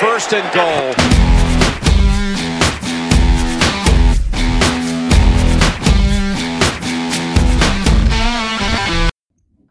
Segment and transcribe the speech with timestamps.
[0.00, 1.29] first and goal.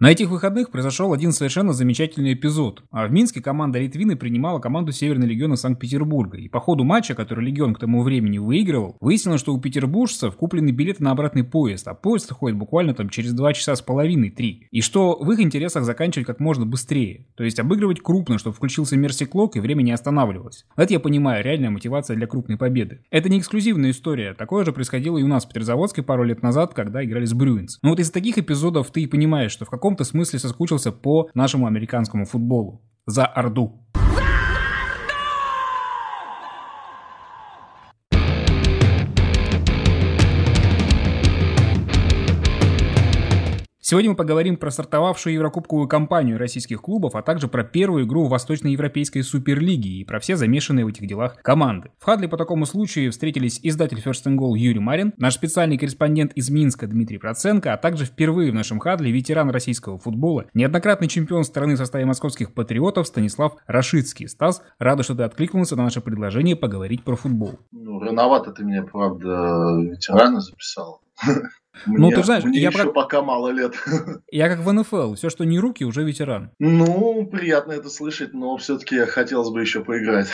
[0.02, 2.84] На этих выходных произошел один совершенно замечательный эпизод.
[2.90, 6.38] А в Минске команда Литвины принимала команду Северный легиона Санкт-Петербурга.
[6.38, 10.70] И по ходу матча, который легион к тому времени выигрывал, выяснилось, что у петербуржцев куплены
[10.70, 14.70] билеты на обратный поезд, а поезд ходит буквально там через 2 часа с половиной, 3.
[14.72, 17.28] И что в их интересах заканчивать как можно быстрее.
[17.36, 20.66] То есть обыгрывать крупно, чтобы включился Мерси Клок и время не останавливалось.
[20.78, 23.02] Это я понимаю, реальная мотивация для крупной победы.
[23.12, 24.34] Это не эксклюзивная история.
[24.34, 27.80] Такое же происходило и у нас в Петрозаводске пару лет назад, когда играли с Брюинс.
[27.82, 31.30] Но вот из таких эпизодов ты и понимаешь, что в каком каком-то смысле соскучился по
[31.34, 32.80] нашему американскому футболу.
[33.08, 33.88] За Орду.
[43.90, 48.30] Сегодня мы поговорим про стартовавшую Еврокубковую кампанию российских клубов, а также про первую игру в
[48.30, 51.90] Восточноевропейской Суперлиге и про все замешанные в этих делах команды.
[51.98, 56.34] В Хадле по такому случаю встретились издатель First and Goal Юрий Марин, наш специальный корреспондент
[56.34, 61.44] из Минска Дмитрий Проценко, а также впервые в нашем Хадле ветеран российского футбола, неоднократный чемпион
[61.44, 64.28] страны в составе московских патриотов Станислав Рашицкий.
[64.28, 67.58] Стас, рада, что ты откликнулся на наше предложение поговорить про футбол.
[67.72, 71.02] Ну, рановато ты меня, правда, ветерана записал.
[71.86, 72.92] Мне, ну, ты знаешь, мне я еще про...
[72.92, 73.74] пока мало лет.
[74.32, 76.52] Я как в НФЛ, все, что не руки, уже ветеран.
[76.60, 80.28] Ну, приятно это слышать, но все-таки хотелось бы еще поиграть.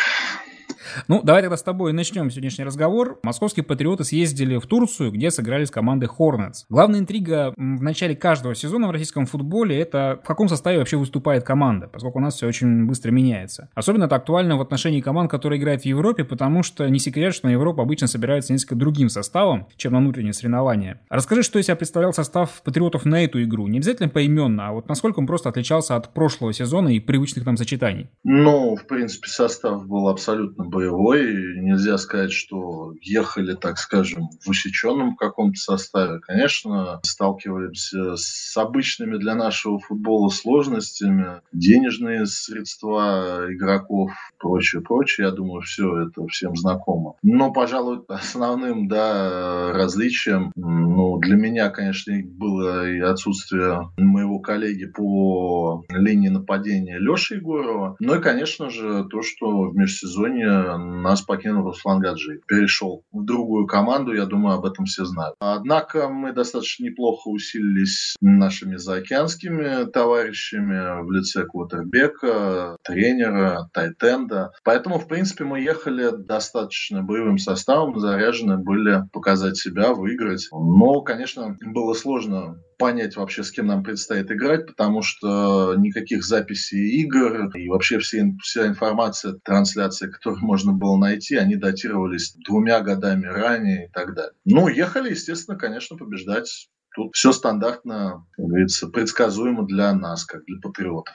[1.08, 3.20] Ну, давай тогда с тобой начнем сегодняшний разговор.
[3.24, 6.66] Московские патриоты съездили в Турцию, где сыграли с командой Hornets.
[6.70, 11.44] Главная интрига в начале каждого сезона в российском футболе это в каком составе вообще выступает
[11.44, 13.70] команда, поскольку у нас все очень быстро меняется.
[13.76, 17.48] Особенно это актуально в отношении команд, которые играют в Европе, потому что не секрет, что
[17.48, 21.02] на Европу обычно собирается несколько другим составом, чем на внутренние соревнования.
[21.10, 23.68] Расскажи, что из себя представлял состав патриотов на эту игру.
[23.68, 27.58] Не обязательно поименно, а вот насколько он просто отличался от прошлого сезона и привычных нам
[27.58, 28.10] сочетаний.
[28.24, 31.60] Ну, в принципе, состав был абсолютно боевой.
[31.60, 36.20] Нельзя сказать, что ехали, так скажем, в усеченном каком-то составе.
[36.20, 41.42] Конечно, сталкиваемся с обычными для нашего футбола сложностями.
[41.52, 45.28] Денежные средства игроков, прочее, прочее.
[45.28, 47.16] Я думаю, все это всем знакомо.
[47.24, 55.84] Но, пожалуй, основным да, различием ну, для меня, конечно, было и отсутствие моего коллеги по
[55.90, 57.96] линии нападения Леши Егорова.
[58.00, 62.42] Ну и, конечно же, то, что в межсезонье нас покинул Руслан Гаджи.
[62.48, 65.36] Перешел в другую команду, я думаю, об этом все знают.
[65.40, 74.52] Однако мы достаточно неплохо усилились нашими заокеанскими товарищами в лице Квотербека, тренера, Тайтенда.
[74.64, 80.48] Поэтому, в принципе, мы ехали достаточно боевым составом, заряжены были показать себя, выиграть.
[80.52, 87.02] Но, конечно, было сложно понять вообще, с кем нам предстоит играть, потому что никаких записей
[87.02, 93.26] игр и вообще все, вся информация, трансляция, которую можно было найти, они датировались двумя годами
[93.26, 94.34] ранее и так далее.
[94.46, 96.70] Ну, ехали, естественно, конечно, побеждать.
[96.96, 101.14] Тут все стандартно, как говорится, предсказуемо для нас, как для патриотов.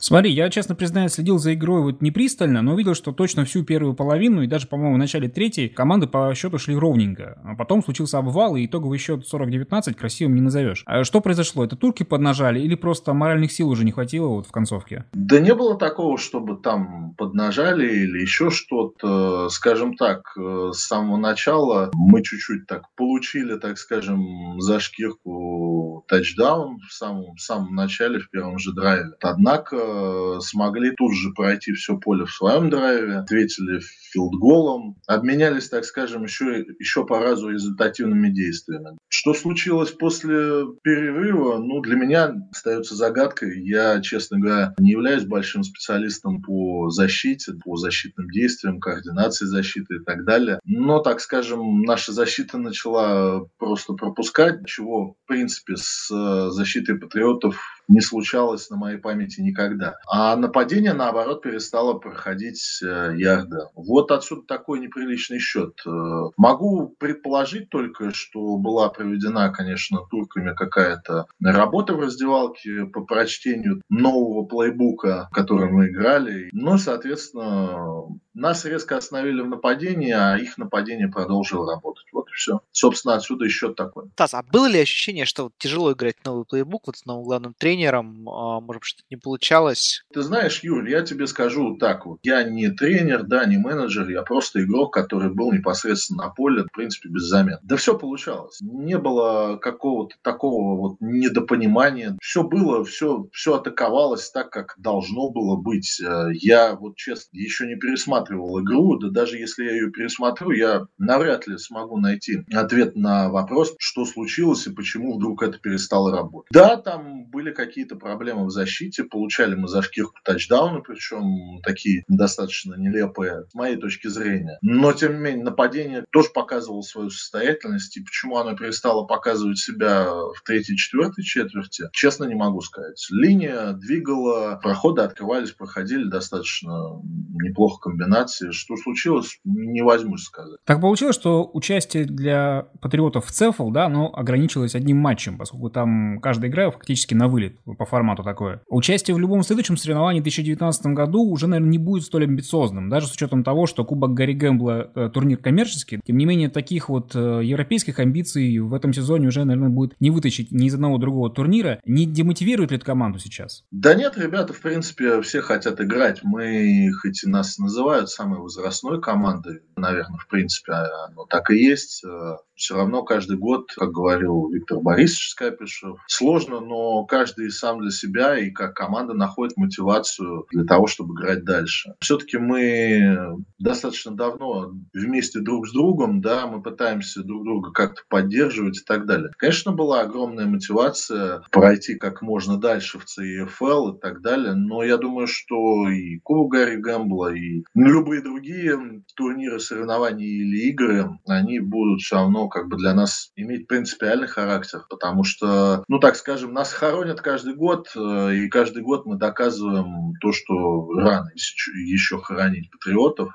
[0.00, 3.64] Смотри, я, честно признаюсь, следил за игрой вот не пристально, но увидел, что точно всю
[3.64, 7.38] первую половину и даже, по-моему, в начале третьей команды по счету шли ровненько.
[7.44, 10.82] А потом случился обвал, и итоговый счет 40-19 красивым не назовешь.
[10.86, 11.64] А что произошло?
[11.64, 15.04] Это турки поднажали или просто моральных сил уже не хватило вот в концовке?
[15.12, 19.48] Да не было такого, чтобы там поднажали или еще что-то.
[19.48, 26.78] Скажем так, э, с самого начала мы чуть-чуть так получили, так скажем, за шкирку тачдаун
[26.88, 29.10] в самом, в самом начале, в первом же драйве.
[29.20, 33.80] Однако однако смогли тут же пройти все поле в своем драйве, ответили
[34.12, 38.98] филдголом, обменялись, так скажем, еще, еще по разу результативными действиями.
[39.08, 43.62] Что случилось после перерыва, ну, для меня остается загадкой.
[43.64, 50.04] Я, честно говоря, не являюсь большим специалистом по защите, по защитным действиям, координации защиты и
[50.04, 50.60] так далее.
[50.64, 56.08] Но, так скажем, наша защита начала просто пропускать, чего, в принципе, с
[56.50, 59.96] защитой патриотов не случалось на моей памяти никогда.
[60.08, 63.70] А нападение, наоборот, перестало проходить э, ярда.
[63.74, 65.74] Вот отсюда такой неприличный счет.
[65.84, 65.90] Э,
[66.36, 74.46] могу предположить только, что была проведена, конечно, турками какая-то работа в раздевалке по прочтению нового
[74.46, 76.48] плейбука, который мы играли.
[76.52, 82.06] Ну, соответственно, нас резко остановили в нападении, а их нападение продолжило работать.
[82.12, 82.60] Вот и все.
[82.80, 84.04] Собственно, отсюда и счет такой.
[84.14, 88.26] Тас, а было ли ощущение, что тяжело играть новый плейбук вот с новым главным тренером?
[88.26, 90.02] А, может, что-то не получалось?
[90.14, 92.20] Ты знаешь, Юрий, я тебе скажу так вот.
[92.22, 96.72] Я не тренер, да, не менеджер, я просто игрок, который был непосредственно на поле, в
[96.72, 97.58] принципе, без замен.
[97.62, 98.56] Да все получалось.
[98.62, 102.16] Не было какого-то такого вот недопонимания.
[102.22, 106.00] Все было, все, все атаковалось так, как должно было быть.
[106.00, 110.86] Э, я вот честно еще не пересматривал игру, да даже если я ее пересмотрю, я
[110.96, 116.50] навряд ли смогу найти ответ на вопрос, что случилось и почему вдруг это перестало работать.
[116.52, 122.74] Да, там были какие-то проблемы в защите, получали мы за шкирку тачдауны, причем такие достаточно
[122.74, 124.58] нелепые с моей точки зрения.
[124.62, 130.04] Но, тем не менее, нападение тоже показывало свою состоятельность, и почему оно перестало показывать себя
[130.08, 133.04] в третьей, четвертой четверти, честно не могу сказать.
[133.10, 138.52] Линия двигала, проходы открывались, проходили достаточно неплохо комбинации.
[138.52, 140.58] Что случилось, не возьмусь сказать.
[140.64, 142.49] Так получилось, что участие для
[142.80, 147.56] патриотов в ЦЕФЛ, да, оно ограничилось одним матчем, поскольку там каждая игра фактически на вылет
[147.78, 148.62] по формату такое.
[148.68, 153.06] Участие в любом следующем соревновании в 2019 году уже, наверное, не будет столь амбициозным, даже
[153.06, 156.00] с учетом того, что Кубок Гарри Гэмбла э, турнир коммерческий.
[156.04, 160.10] Тем не менее, таких вот э, европейских амбиций в этом сезоне уже, наверное, будет не
[160.10, 161.80] вытащить ни из одного другого турнира.
[161.84, 163.64] Не демотивирует ли это команду сейчас?
[163.70, 166.20] Да нет, ребята, в принципе, все хотят играть.
[166.22, 172.04] Мы, хоть и нас называют самой возрастной командой, наверное, в принципе, оно так и есть
[172.40, 177.90] э, все равно каждый год, как говорил Виктор Борисович Скапишев, сложно, но каждый сам для
[177.90, 181.94] себя и как команда находит мотивацию для того, чтобы играть дальше.
[182.00, 188.78] Все-таки мы достаточно давно вместе друг с другом, да, мы пытаемся друг друга как-то поддерживать
[188.78, 189.30] и так далее.
[189.38, 194.98] Конечно, была огромная мотивация пройти как можно дальше в CEFL и так далее, но я
[194.98, 202.00] думаю, что и Кубок Гарри Гэмбла, и любые другие турниры, соревнования или игры, они будут
[202.00, 206.72] все равно как бы для нас иметь принципиальный характер, потому что, ну так скажем, нас
[206.72, 213.32] хоронят каждый год, э, и каждый год мы доказываем то, что рано еще хоронить патриотов.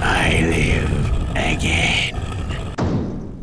[0.00, 0.92] I live
[1.34, 2.16] again.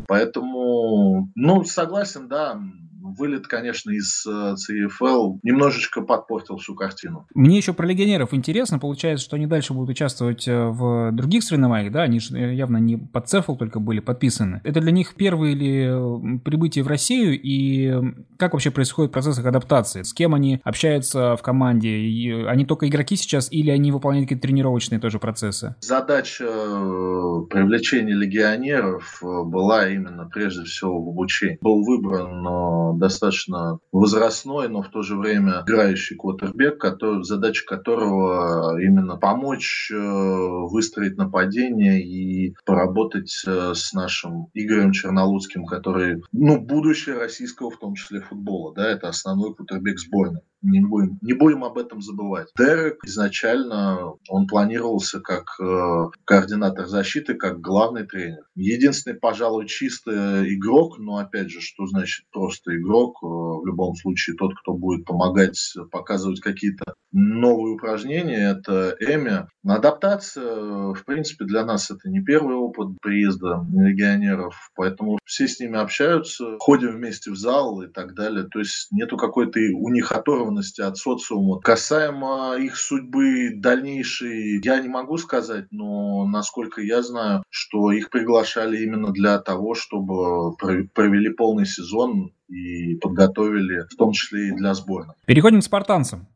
[0.08, 2.60] Поэтому, ну, согласен, да,
[3.00, 7.26] вылет, конечно, из э, CFL немножечко подпортил всю картину.
[7.34, 8.78] Мне еще про легионеров интересно.
[8.78, 12.02] Получается, что они дальше будут участвовать э, в других соревнованиях, да?
[12.02, 14.60] Они же э, явно не под CFL только были подписаны.
[14.64, 17.40] Это для них первые или прибытие в Россию?
[17.40, 17.92] И
[18.36, 20.02] как вообще происходит процесс их адаптации?
[20.02, 21.90] С кем они общаются в команде?
[21.90, 25.74] И они только игроки сейчас или они выполняют какие-то тренировочные тоже процессы?
[25.80, 31.58] Задача привлечения легионеров была именно прежде всего в обучении.
[31.60, 39.16] Был выбран достаточно возрастной, но в то же время играющий квотербек, который, задача которого именно
[39.16, 47.70] помочь э, выстроить нападение и поработать э, с нашим Игорем Чернолуцким, который, ну, будущее российского,
[47.70, 50.40] в том числе футбола, да, это основной квотербек сборной.
[50.62, 52.48] Не будем, не будем об этом забывать.
[52.58, 58.44] Дерек изначально он планировался как э, координатор защиты, как главный тренер.
[58.54, 63.16] Единственный, пожалуй, чистый игрок, но опять же, что значит просто игрок?
[63.22, 65.58] Э, в любом случае, тот, кто будет помогать
[65.90, 69.46] показывать какие-то новые упражнения, это Эми.
[69.66, 75.78] Адаптация, в принципе, для нас это не первый опыт приезда легионеров, поэтому все с ними
[75.78, 78.44] общаются, ходим вместе в зал и так далее.
[78.44, 81.60] То есть нету какой-то у них оторванности от социума.
[81.60, 88.82] Касаемо их судьбы дальнейшей, я не могу сказать, но насколько я знаю, что их приглашали
[88.82, 95.14] именно для того, чтобы провели полный сезон и подготовили, в том числе и для сборной.
[95.26, 96.26] Переходим к спартанцам.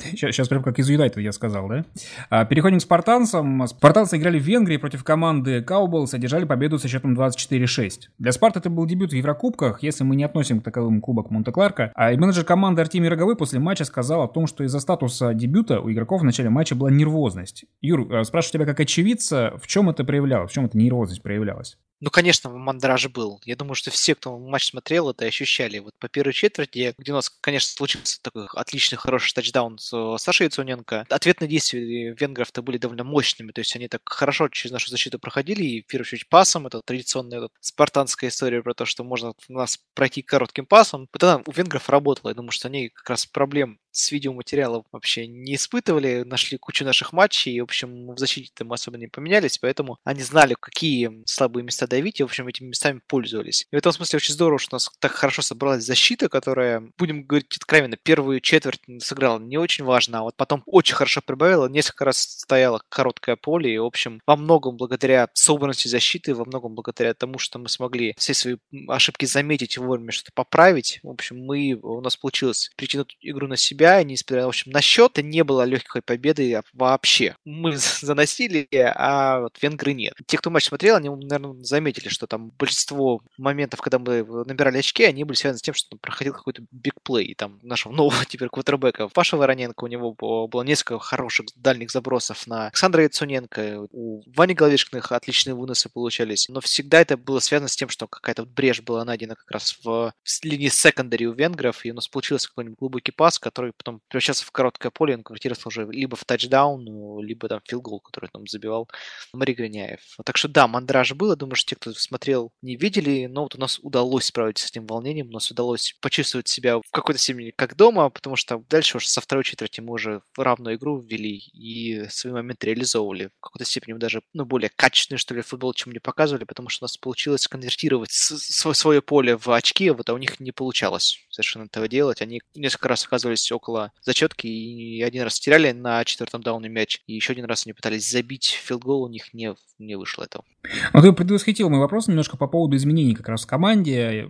[0.00, 1.84] Сейчас, сейчас прям как из Юнайтед я сказал, да?
[2.30, 3.66] А, переходим к спартанцам.
[3.66, 7.90] Спартанцы играли в Венгрии против команды Кауболс, одержали победу со счетом 24-6.
[8.18, 11.92] Для Спарта это был дебют в Еврокубках, если мы не относим к таковым кубок Монте-Кларка.
[11.94, 15.80] А и менеджер команды Артемий Роговой после матча сказал о том, что из-за статуса дебюта
[15.80, 17.64] у игроков в начале матча была нервозность.
[17.80, 21.76] Юр, а, спрашиваю тебя как очевидца, в чем это проявлялось, в чем эта нервозность проявлялась?
[22.00, 23.40] Ну, конечно, мандраж был.
[23.44, 25.78] Я думаю, что все, кто матч смотрел, это ощущали.
[25.78, 30.46] Вот по первой четверти, где у нас, конечно, случился такой отличный, хороший тачдаун с Сашей
[30.46, 33.52] Яцуненко, ответные действия венгров-то были довольно мощными.
[33.52, 35.62] То есть они так хорошо через нашу защиту проходили.
[35.64, 36.66] И в первую очередь пасом.
[36.66, 41.08] Это традиционная вот, спартанская история про то, что можно нас пройти коротким пасом.
[41.20, 42.30] Она у венгров работала.
[42.30, 47.12] Я думаю, что они как раз проблем с видеоматериалом вообще не испытывали, нашли кучу наших
[47.12, 51.64] матчей, и, в общем, в защите там особо не поменялись, поэтому они знали, какие слабые
[51.64, 53.66] места давить, и, в общем, этими местами пользовались.
[53.70, 57.24] И в этом смысле очень здорово, что у нас так хорошо собралась защита, которая, будем
[57.24, 62.04] говорить откровенно, первую четверть сыграла не очень важно, а вот потом очень хорошо прибавила, несколько
[62.04, 67.14] раз стояло короткое поле, и, в общем, во многом благодаря собранности защиты, во многом благодаря
[67.14, 68.56] тому, что мы смогли все свои
[68.88, 73.83] ошибки заметить вовремя, что-то поправить, в общем, мы, у нас получилось притянуть игру на себя,
[74.00, 77.36] и несмотря, в общем, на счет, не было легкой победы вообще.
[77.44, 80.14] Мы заносили, а вот венгры нет.
[80.26, 85.04] Те, кто матч смотрел, они, наверное, заметили, что там большинство моментов, когда мы набирали очки,
[85.04, 89.08] они были связаны с тем, что там проходил какой-то бигплей, там, нашего нового теперь квотербека.
[89.08, 90.12] Паша Вороненко, у него
[90.46, 96.60] было несколько хороших дальних забросов на Александра Яцуненко, у Вани Головешкиных отличные выносы получались, но
[96.60, 100.12] всегда это было связано с тем, что какая-то брешь была найдена как раз в
[100.42, 104.50] линии секондари у венгров, и у нас получился какой-нибудь глубокий пас, который потом превращался в
[104.50, 108.88] короткое поле, он конвертировался уже либо в тачдаун, либо там филгол, который там забивал
[109.32, 110.00] Мари Гриняев.
[110.24, 113.54] Так что да, мандраж был, я думаю, что те, кто смотрел, не видели, но вот
[113.54, 117.50] у нас удалось справиться с этим волнением, у нас удалось почувствовать себя в какой-то степени
[117.50, 122.08] как дома, потому что дальше уже со второй четверти мы уже равную игру ввели и
[122.08, 123.30] свои моменты реализовывали.
[123.38, 126.84] В какой-то степени даже ну, более качественный, что ли, футбол, чем мне показывали, потому что
[126.84, 131.18] у нас получилось конвертировать свое поле в очки, а вот а у них не получалось
[131.30, 132.22] совершенно этого делать.
[132.22, 133.63] Они несколько раз оказывались около
[134.02, 138.10] зачетки и один раз теряли на четвертом дауне мяч, и еще один раз они пытались
[138.10, 140.44] забить филдгол, у них не, не вышло этого.
[140.92, 144.26] Ну, ты предвосхитил мой вопрос немножко по поводу изменений как раз в команде,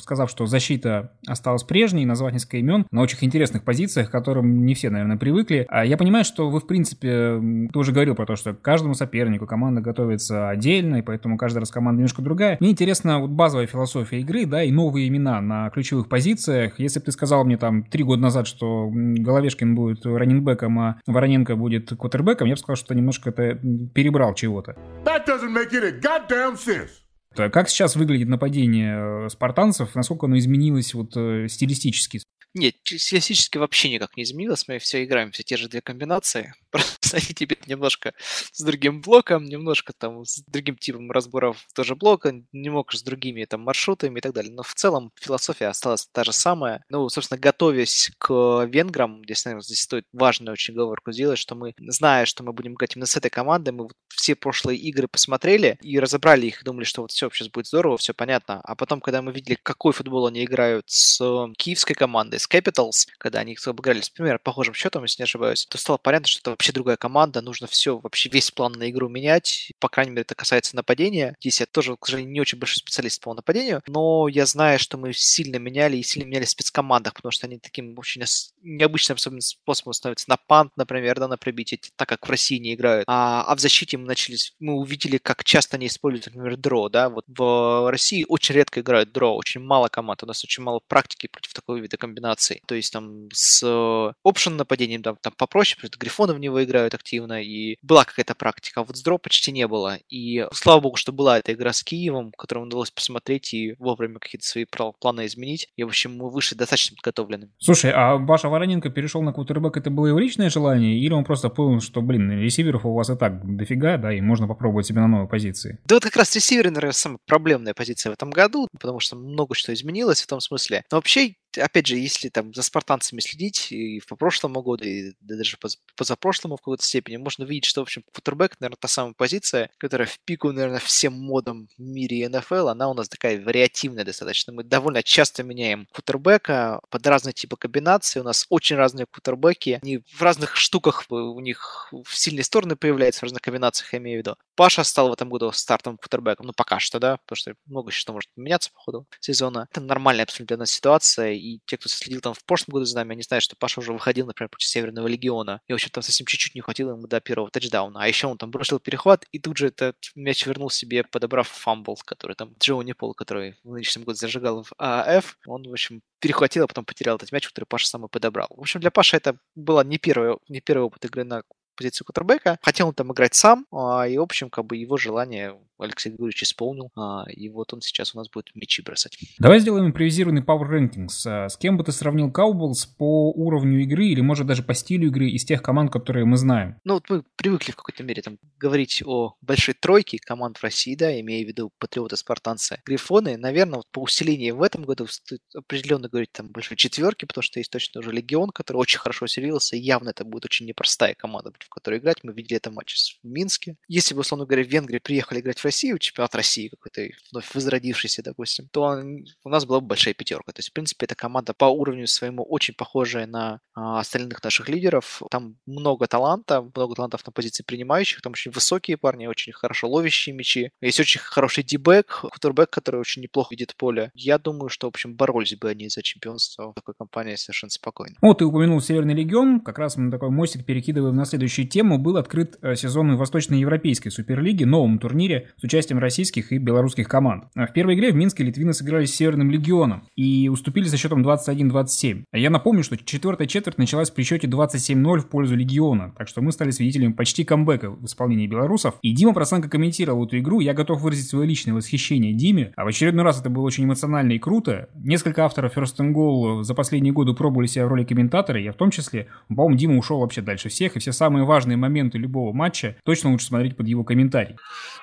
[0.00, 4.74] сказав, что защита осталась прежней, назвать несколько имен на очень интересных позициях, к которым не
[4.74, 5.66] все, наверное, привыкли.
[5.68, 7.40] А я понимаю, что вы, в принципе,
[7.72, 11.70] ты уже говорил про то, что каждому сопернику команда готовится отдельно, и поэтому каждый раз
[11.70, 12.56] команда немножко другая.
[12.60, 16.78] Мне интересна вот базовая философия игры, да, и новые имена на ключевых позициях.
[16.78, 21.56] Если бы ты сказал мне там три года назад, что Головешкин будет раннингбеком, а Вороненко
[21.56, 23.54] будет квотербеком, я бы сказал, что немножко это
[23.94, 24.76] перебрал чего-то.
[25.04, 26.90] That doesn't make any goddamn sense.
[27.34, 29.94] Как сейчас выглядит нападение э, спартанцев?
[29.94, 32.20] Насколько оно изменилось вот э, стилистически?
[32.54, 34.68] Нет, стилистически вообще никак не изменилось.
[34.68, 36.54] Мы все играем все те же две комбинации.
[36.70, 38.12] Просто они теперь немножко
[38.52, 43.62] с другим блоком, немножко там с другим типом разборов тоже блока, немного с другими там
[43.62, 44.52] маршрутами и так далее.
[44.52, 46.84] Но в целом философия осталась та же самая.
[46.90, 51.72] Ну, собственно, готовясь к венграм, здесь, наверное, здесь стоит важную очень оговорку сделать, что мы,
[51.78, 55.98] зная, что мы будем играть именно с этой командой, мы все прошлые игры посмотрели и
[55.98, 58.60] разобрали их, думали, что вот все, сейчас будет здорово, все понятно.
[58.62, 61.18] А потом, когда мы видели, какой футбол они играют с
[61.56, 65.78] киевской командой, с Capitals, когда они обыграли с примерно похожим счетом, если не ошибаюсь, то
[65.78, 69.72] стало понятно, что это вообще другая команда, нужно все, вообще весь план на игру менять,
[69.78, 71.36] по крайней мере, это касается нападения.
[71.40, 74.98] Здесь я тоже, к сожалению, не очень большой специалист по нападению, но я знаю, что
[74.98, 78.22] мы сильно меняли и сильно меняли в спецкомандах, потому что они таким очень
[78.62, 83.04] необычным способом становятся на пант, например, да, на пробитие, так как в России не играют.
[83.06, 87.08] А, а в защите мы начали, мы увидели, как часто они используют, например, дро, да,
[87.08, 91.28] вот в России очень редко играют дро, очень мало команд, у нас очень мало практики
[91.28, 92.62] против такого вида комбинации комбинаций.
[92.66, 96.94] То есть там с опшен нападением там, там попроще, потому что грифоны в него играют
[96.94, 99.98] активно, и была какая-то практика, а вот с дроп почти не было.
[100.08, 104.46] И слава богу, что была эта игра с Киевом, которую удалось посмотреть и вовремя какие-то
[104.46, 105.68] свои планы изменить.
[105.76, 107.52] И, в общем, мы вышли достаточно подготовленными.
[107.58, 111.48] Слушай, а Паша Вороненко перешел на квотербек, это было его личное желание, или он просто
[111.48, 115.08] понял, что, блин, ресиверов у вас и так дофига, да, и можно попробовать себя на
[115.08, 115.78] новой позиции?
[115.84, 119.54] Да вот как раз ресиверы, наверное, самая проблемная позиция в этом году, потому что много
[119.54, 120.84] что изменилось в том смысле.
[120.90, 125.56] Но вообще опять же, если там за спартанцами следить и в прошлом году, и даже
[125.96, 130.06] позапрошлому в какой-то степени, можно видеть, что, в общем, квотербек, наверное, та самая позиция, которая
[130.06, 134.52] в пику, наверное, всем модам в мире НФЛ, она у нас такая вариативная достаточно.
[134.52, 138.20] Мы довольно часто меняем квотербека под разные типы комбинаций.
[138.20, 139.78] У нас очень разные квотербеки.
[139.82, 144.18] Они в разных штуках у них в сильные стороны появляются, в разных комбинациях, я имею
[144.18, 144.36] в виду.
[144.54, 148.12] Паша стал в этом году стартовым квотербеком, ну, пока что, да, потому что много что
[148.12, 149.66] может меняться по ходу сезона.
[149.70, 153.22] Это нормальная абсолютно ситуация, и те, кто следил там в прошлом году за нами, они
[153.22, 156.54] знают, что Паша уже выходил, например, против Северного Легиона, и, в общем, там совсем чуть-чуть
[156.54, 159.68] не хватило ему до первого тачдауна, а еще он там бросил перехват, и тут же
[159.68, 164.62] этот мяч вернул себе, подобрав фамбл, который там Джоуни Пол, который в нынешнем году зажигал
[164.62, 168.08] в АФ, он, в общем, перехватил, а потом потерял этот мяч, который Паша сам и
[168.08, 168.48] подобрал.
[168.50, 171.42] В общем, для Паши это была не первый, не первый опыт игры на
[171.76, 172.58] позицию кутербека.
[172.62, 176.42] Хотел он там играть сам, а, и, в общем, как бы его желание Алексей Григорьевич
[176.44, 179.18] исполнил, а, и вот он сейчас у нас будет мячи бросать.
[179.38, 181.26] Давай сделаем импровизированный Power Rankings.
[181.26, 185.08] А, с кем бы ты сравнил Cowboys по уровню игры или, может, даже по стилю
[185.08, 186.76] игры из тех команд, которые мы знаем?
[186.84, 190.94] Ну, вот мы привыкли в какой-то мере там говорить о большой тройке команд в России,
[190.94, 193.36] да, имея в виду Патриоты, Спартанцы, Грифоны.
[193.36, 197.58] Наверное, вот по усилению в этом году стоит определенно говорить там большой четверки, потому что
[197.60, 201.52] есть точно уже Легион, который очень хорошо усилился, и явно это будет очень непростая команда,
[201.58, 202.22] в которой играть.
[202.22, 203.76] Мы видели это матч в Минске.
[203.88, 208.22] Если бы, условно говоря, в Венгрии приехали играть в Россию, чемпионат России какой-то вновь возродившийся,
[208.22, 209.02] допустим, то
[209.44, 210.52] у нас была бы большая пятерка.
[210.52, 214.68] То есть, в принципе, эта команда по уровню своему очень похожая на а, остальных наших
[214.68, 215.22] лидеров.
[215.30, 220.34] Там много таланта, много талантов на позиции принимающих, там очень высокие парни, очень хорошо ловящие
[220.34, 220.70] мячи.
[220.82, 224.10] Есть очень хороший дебэк, кутербэк, который очень неплохо видит поле.
[224.14, 228.16] Я думаю, что, в общем, боролись бы они за чемпионство в такой компании совершенно спокойно.
[228.20, 231.96] Вот ты упомянул Северный Легион, как раз мы такой мостик перекидываем на следующую тему.
[231.96, 237.44] Был открыт э, сезон Восточноевропейской Суперлиги, новом турнире с участием российских и белорусских команд.
[237.54, 241.24] А в первой игре в Минске литвины сыграли с Северным Легионом и уступили со счетом
[241.24, 242.24] 21-27.
[242.32, 246.42] А я напомню, что четвертая четверть началась при счете 27-0 в пользу Легиона, так что
[246.42, 248.96] мы стали свидетелями почти камбэка в исполнении белорусов.
[249.02, 252.88] И Дима Проценко комментировал эту игру, я готов выразить свое личное восхищение Диме, а в
[252.88, 254.88] очередной раз это было очень эмоционально и круто.
[254.96, 258.76] Несколько авторов First and Goal за последние годы пробовали себя в роли комментатора, я в
[258.76, 259.28] том числе.
[259.46, 263.46] По-моему, Дима ушел вообще дальше всех, и все самые важные моменты любого матча точно лучше
[263.46, 264.56] смотреть под его комментарий.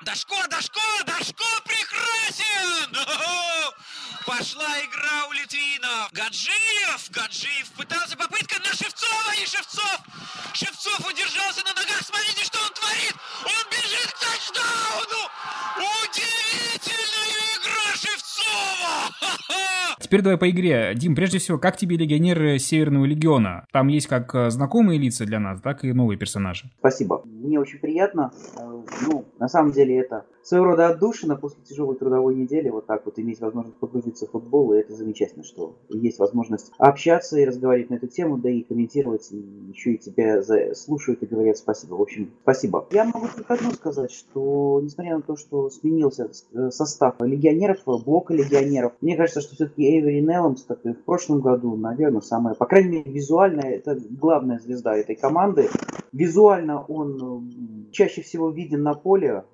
[0.04, 2.96] Дашко, Дашко, Дашко прекрасен!
[4.26, 6.12] Пошла игра у литвинов.
[6.12, 10.00] Гаджиев, Гаджиев пытался попытка на Шевцова и Шевцов.
[10.54, 12.02] Шевцов удержался на ногах.
[12.02, 13.14] Смотрите, что он творит.
[13.44, 15.30] Он бежит к тачдауну.
[16.04, 18.29] Удивительная игра Шевцова.
[20.10, 20.92] Теперь давай по игре.
[20.96, 23.66] Дим, прежде всего, как тебе легионеры Северного Легиона?
[23.70, 26.68] Там есть как э, знакомые лица для нас, так и новые персонажи.
[26.80, 27.22] Спасибо.
[27.24, 28.32] Мне очень приятно.
[28.56, 33.04] Э, ну, на самом деле это своего рода отдушина после тяжелой трудовой недели, вот так
[33.04, 37.90] вот иметь возможность погрузиться в футбол, и это замечательно, что есть возможность общаться и разговаривать
[37.90, 39.36] на эту тему, да и комментировать, и
[39.68, 40.42] еще и тебя
[40.74, 41.94] слушают и говорят спасибо.
[41.94, 42.86] В общем, спасибо.
[42.90, 48.34] Я могу только одно сказать, что несмотря на то, что сменился э, состав легионеров, блока
[48.42, 52.66] легионеров, мне кажется, что все-таки Эйвери Нелломс, как и в прошлом году, наверное, самая, по
[52.66, 55.68] крайней мере, визуально, это главная звезда этой команды.
[56.12, 59.44] Визуально он чаще всего виден на поле,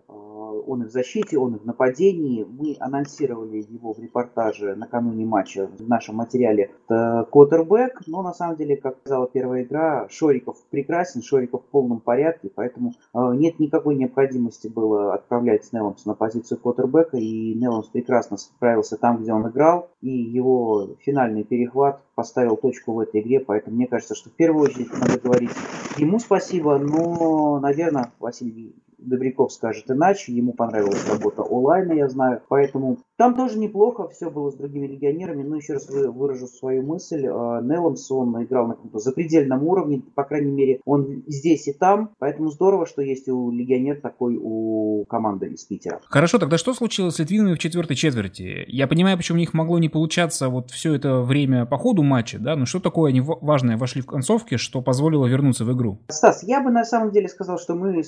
[0.66, 2.44] он и в защите, он и в нападении.
[2.44, 8.76] Мы анонсировали его в репортаже накануне матча в нашем материале Коттербэк, но на самом деле,
[8.76, 14.68] как сказала первая игра, Шориков прекрасен, Шориков в полном порядке, поэтому э, нет никакой необходимости
[14.68, 20.10] было отправлять Нелломса на позицию Коттербэка, и Нелломс прекрасно справился там, где он играл, и
[20.10, 24.92] его финальный перехват поставил точку в этой игре, поэтому мне кажется, что в первую очередь
[24.92, 25.50] надо говорить
[25.98, 32.98] ему спасибо, но, наверное, Василий Добряков скажет иначе, ему понравилась работа онлайна, я знаю, поэтому
[33.16, 37.60] там тоже неплохо, все было с другими легионерами, но еще раз выражу свою мысль, а,
[37.62, 42.50] Нелломс, он играл на каком-то запредельном уровне, по крайней мере, он здесь и там, поэтому
[42.50, 46.00] здорово, что есть у легионер такой у команды из Питера.
[46.08, 48.64] Хорошо, тогда что случилось с Литвинами в четвертой четверти?
[48.68, 52.38] Я понимаю, почему у них могло не получаться вот все это время по ходу матча,
[52.38, 55.98] да, но что такое они важное вошли в концовке, что позволило вернуться в игру?
[56.08, 58.02] Стас, я бы на самом деле сказал, что мы,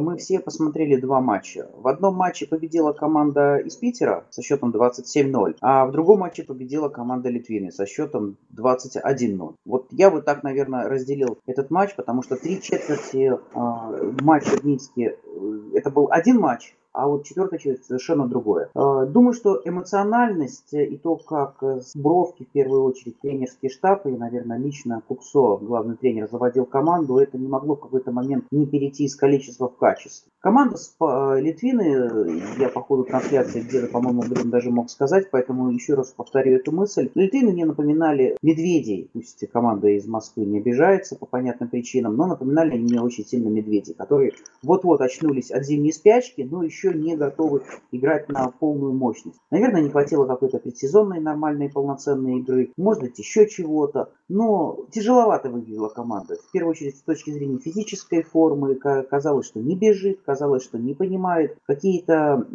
[0.00, 1.68] мы все посмотрели два матча.
[1.74, 6.88] В одном матче победила команда из Питера со счетом 27-0, а в другом матче победила
[6.88, 9.54] команда Литвины со счетом 21-0.
[9.64, 14.64] Вот я бы так, наверное, разделил этот матч, потому что три четверти э, матча в
[14.64, 18.70] Минске, э, это был один матч, а вот четвертая часть совершенно другое.
[18.74, 24.10] А, думаю, что эмоциональность и то, как с Бровки, в первую очередь, тренерский штаб и,
[24.10, 29.04] наверное, лично Куксо, главный тренер, заводил команду, это не могло в какой-то момент не перейти
[29.04, 30.30] из количества в качество.
[30.40, 35.94] Команда с Литвины, я по ходу трансляции где-то, по-моему, этом даже мог сказать, поэтому еще
[35.94, 37.10] раз повторю эту мысль.
[37.14, 42.78] Литвины мне напоминали медведей, пусть команда из Москвы не обижается по понятным причинам, но напоминали
[42.78, 44.32] мне очень сильно медведей, которые
[44.62, 49.38] вот-вот очнулись от зимней спячки, но еще еще не готовы играть на полную мощность.
[49.50, 55.88] Наверное, не хватило какой-то предсезонной нормальной полноценной игры, может быть еще чего-то, но тяжеловато выглядела
[55.88, 56.36] команда.
[56.36, 60.94] В первую очередь с точки зрения физической формы, казалось, что не бежит, казалось, что не
[60.94, 61.58] понимает.
[61.66, 62.46] Какие-то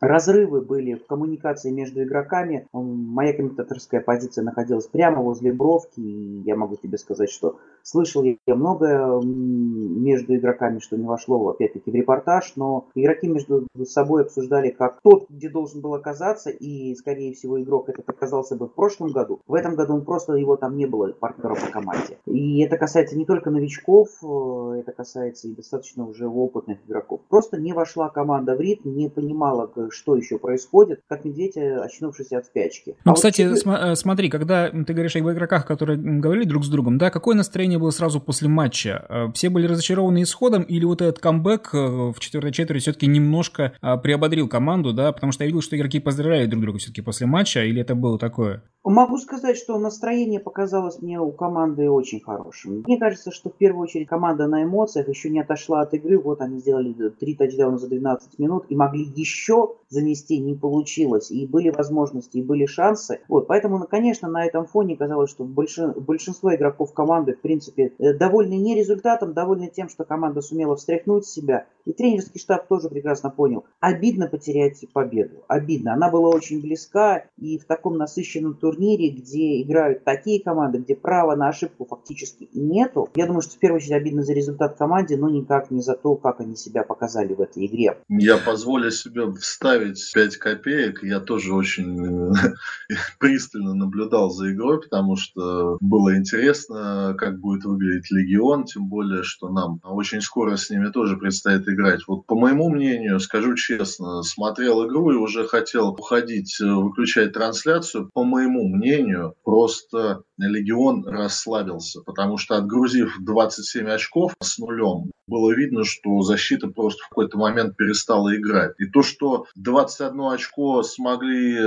[0.00, 2.66] разрывы были в коммуникации между игроками.
[2.72, 8.36] Моя комментаторская позиция находилась прямо возле бровки, и я могу тебе сказать, что Слышал я
[8.54, 15.00] многое между игроками, что не вошло, опять-таки, в репортаж, но игроки между собой обсуждали, как
[15.02, 19.40] тот, где должен был оказаться, и, скорее всего, игрок этот оказался бы в прошлом году.
[19.46, 22.18] В этом году он просто, его там не было, партнера по команде.
[22.26, 27.20] И это касается не только новичков, э, это касается и достаточно уже опытных игроков.
[27.28, 32.32] Просто не вошла команда в ритм, не понимала, что еще происходит, как медведь, э, очнувшись
[32.32, 32.96] от спячки.
[33.04, 33.58] Ну, а кстати, вот...
[33.58, 37.71] см- смотри, когда ты говоришь об игроках, которые говорили друг с другом, да, какое настроение
[37.78, 39.06] было сразу после матча?
[39.08, 43.72] Э, все были разочарованы исходом или вот этот камбэк э, в четвертой четверти все-таки немножко
[43.80, 47.26] э, приободрил команду, да, потому что я видел, что игроки поздравляли друг друга все-таки после
[47.26, 48.62] матча, или это было такое?
[48.84, 52.82] Могу сказать, что настроение показалось мне у команды очень хорошим.
[52.84, 56.18] Мне кажется, что в первую очередь команда на эмоциях еще не отошла от игры.
[56.18, 61.30] Вот они сделали три тачдауна за 12 минут и могли еще занести, не получилось.
[61.30, 63.20] И были возможности, и были шансы.
[63.28, 68.14] Вот, поэтому, ну, конечно, на этом фоне казалось, что большинство игроков команды, в принципе, э,
[68.14, 71.66] довольны не результатом, довольны тем, что команда сумела встряхнуть себя.
[71.84, 73.64] И тренерский штаб тоже прекрасно понял.
[73.78, 75.44] Обидно потерять победу.
[75.46, 75.92] Обидно.
[75.92, 77.26] Она была очень близка.
[77.38, 82.48] И в таком насыщенном турнире турнире, где играют такие команды, где права на ошибку фактически
[82.52, 85.94] нету, я думаю, что в первую очередь обидно за результат команде, но никак не за
[85.94, 87.98] то, как они себя показали в этой игре.
[88.08, 91.02] Я позволю себе вставить 5 копеек.
[91.02, 92.32] Я тоже очень
[93.18, 99.48] пристально наблюдал за игрой, потому что было интересно, как будет выглядеть Легион, тем более, что
[99.48, 102.00] нам очень скоро с ними тоже предстоит играть.
[102.06, 108.10] Вот по моему мнению, скажу честно, смотрел игру и уже хотел уходить, э, выключать трансляцию.
[108.12, 115.84] По моему мнению, просто Легион расслабился, потому что отгрузив 27 очков с нулем, было видно,
[115.84, 118.72] что защита просто в какой-то момент перестала играть.
[118.78, 121.58] И то, что 21 очко смогли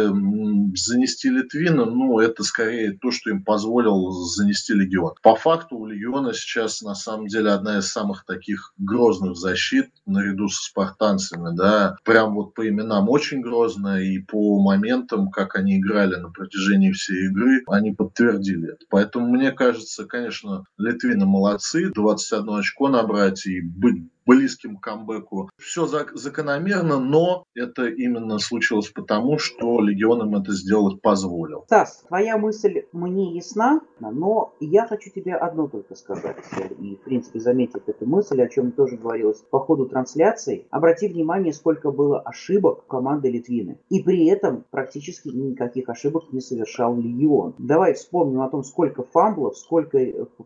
[0.76, 5.14] занести Литвина, ну, это скорее то, что им позволил занести Легион.
[5.24, 10.48] По факту у Легиона сейчас на самом деле одна из самых таких грозных защит наряду
[10.50, 16.16] со спартанцами, да, прям вот по именам очень грозная и по моментам, как они играли
[16.16, 18.86] на протяжении всей игры, они подтвердили это.
[18.89, 25.50] Поэтому мне кажется, конечно, Литвины молодцы, 21 очко набрать и быть близким к камбэку.
[25.58, 31.64] Все закономерно, но это именно случилось потому, что Легион им это сделать позволил.
[31.66, 36.38] Стас, твоя мысль мне ясна, но я хочу тебе одно только сказать.
[36.80, 41.54] И, в принципе, заметив эту мысль, о чем тоже говорилось по ходу трансляции, обрати внимание,
[41.54, 43.78] сколько было ошибок команды Литвины.
[43.90, 47.56] И при этом практически никаких ошибок не совершал Легион.
[47.58, 50.00] Давай вспомним о том, сколько фамблов, сколько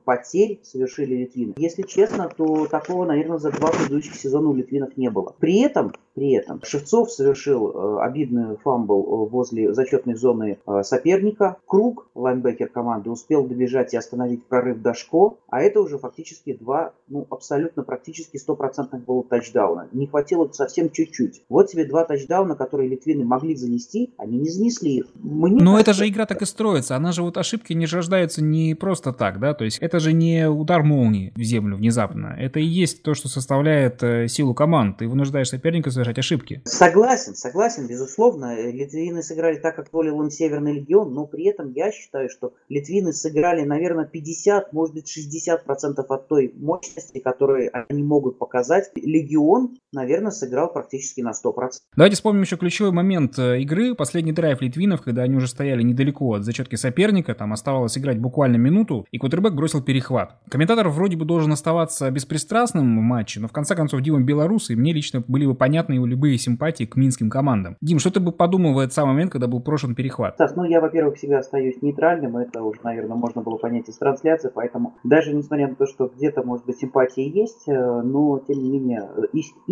[0.03, 1.53] потерь совершили Литвины.
[1.57, 5.35] Если честно, то такого, наверное, за два предыдущих сезона у литвинов не было.
[5.39, 11.57] При этом, при этом Шевцов совершил э, обидный фамбл э, возле зачетной зоны э, соперника.
[11.65, 17.25] Круг, лайнбекер команды, успел добежать и остановить прорыв Дашко, а это уже фактически два, ну,
[17.29, 19.87] абсолютно практически стопроцентных было тачдауна.
[19.91, 21.43] Не хватило совсем чуть-чуть.
[21.49, 25.05] Вот тебе два тачдауна, которые литвины могли занести, они не занесли их.
[25.15, 25.91] Мне Но кажется...
[25.91, 26.95] это же игра так и строится.
[26.95, 29.53] Она же вот ошибки не рождаются не просто так, да?
[29.53, 32.35] То есть это же не удар молнии в землю внезапно.
[32.37, 34.97] Это и есть то, что составляет ослабляет э, силу команд.
[34.97, 36.61] Ты вынуждаешь соперника совершать ошибки.
[36.65, 38.55] Согласен, согласен, безусловно.
[38.71, 43.11] Литвины сыграли так, как волил им Северный Легион, но при этом я считаю, что литвины
[43.11, 48.91] сыграли, наверное, 50, может быть, 60% от той мощности, которую они могут показать.
[48.95, 51.69] Легион, наверное, сыграл практически на 100%.
[51.95, 53.95] Давайте вспомним еще ключевой момент э, игры.
[53.95, 58.57] Последний драйв литвинов, когда они уже стояли недалеко от зачетки соперника, там оставалось играть буквально
[58.57, 60.37] минуту, и квотербек бросил перехват.
[60.49, 64.75] Комментатор вроде бы должен оставаться беспристрастным в матче, но в конце концов, Дима белорус, и
[64.75, 67.77] мне лично были бы понятны его любые симпатии к минским командам.
[67.81, 70.35] Дим, что ты бы подумал в этот самый момент, когда был прошен перехват?
[70.35, 74.51] Стас, ну я, во-первых, всегда остаюсь нейтральным, это уже, наверное, можно было понять из трансляции,
[74.53, 78.71] поэтому даже несмотря на то, что где-то, может быть, симпатии есть, э, но, тем не
[78.71, 79.09] менее,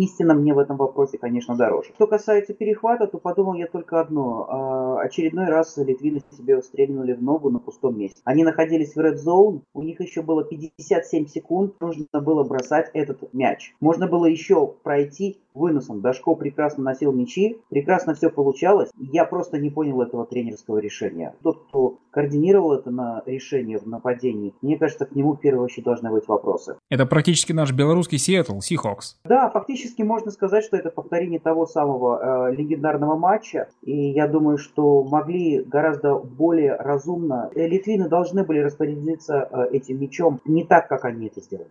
[0.08, 1.90] истина мне в этом вопросе, конечно, дороже.
[1.94, 4.46] Что касается перехвата, то подумал я только одно.
[4.48, 8.20] А, очередной раз литвины себе стрельнули в ногу на пустом месте.
[8.24, 13.32] Они находились в Red Zone, у них еще было 57 секунд, нужно было бросать этот
[13.32, 13.74] мяч.
[13.80, 16.00] Можно было еще пройти выносом.
[16.00, 18.90] Дашко прекрасно носил мячи, прекрасно все получалось.
[18.98, 21.34] Я просто не понял этого тренерского решения.
[21.42, 25.84] Тот, кто координировал это на решение в нападении, мне кажется, к нему в первую очередь
[25.84, 26.76] должны быть вопросы.
[26.88, 29.18] Это практически наш белорусский Сиэтл, Сихокс.
[29.24, 33.68] Да, фактически можно сказать, что это повторение того самого э, легендарного матча.
[33.82, 37.50] И я думаю, что могли гораздо более разумно.
[37.54, 41.70] Э, литвины должны были распорядиться э, этим мячом не так, как они это сделали.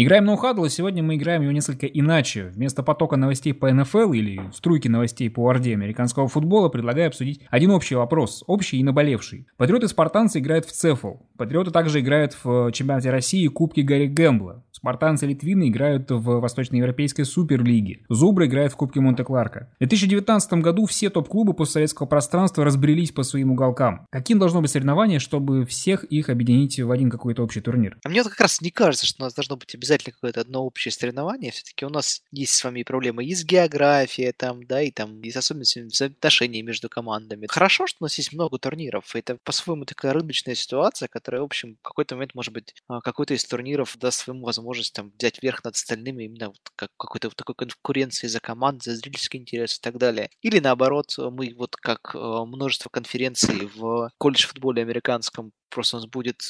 [0.00, 2.52] Играем на Ухадл, сегодня мы играем его несколько иначе.
[2.54, 7.72] Вместо потока новостей по НФЛ или струйки новостей по орде американского футбола предлагаю обсудить один
[7.72, 9.48] общий вопрос, общий и наболевший.
[9.56, 11.14] Патриоты-спартанцы играют в ЦЕФЛ.
[11.36, 14.64] Патриоты также играют в чемпионате России Кубки Гарри Гэмбла.
[14.78, 18.04] Спартанцы Литвины играют в Восточноевропейской Суперлиге.
[18.08, 19.72] Зубры играют в Кубке Монте-Кларка.
[19.74, 24.06] В 2019 году все топ-клубы постсоветского пространства разбрелись по своим уголкам.
[24.10, 27.98] Каким должно быть соревнование, чтобы всех их объединить в один какой-то общий турнир?
[28.04, 31.50] А мне как раз не кажется, что у нас должно быть какое-то одно общее соревнование.
[31.50, 35.30] Все-таки у нас есть с вами проблемы и с географией, там, да, и там, и
[35.30, 37.46] с особенностями взаимоотношений между командами.
[37.48, 39.14] Хорошо, что у нас есть много турниров.
[39.14, 43.34] Это по-своему такая рыночная ситуация, которая, в общем, в какой-то момент, может быть, а, какой-то
[43.34, 47.36] из турниров даст своему возможность там взять верх над остальными именно вот как какой-то вот
[47.36, 50.30] такой конкуренции за команд, за зрительский интерес и так далее.
[50.42, 56.08] Или наоборот, мы вот как а, множество конференций в колледж футболе американском просто у нас
[56.08, 56.40] будет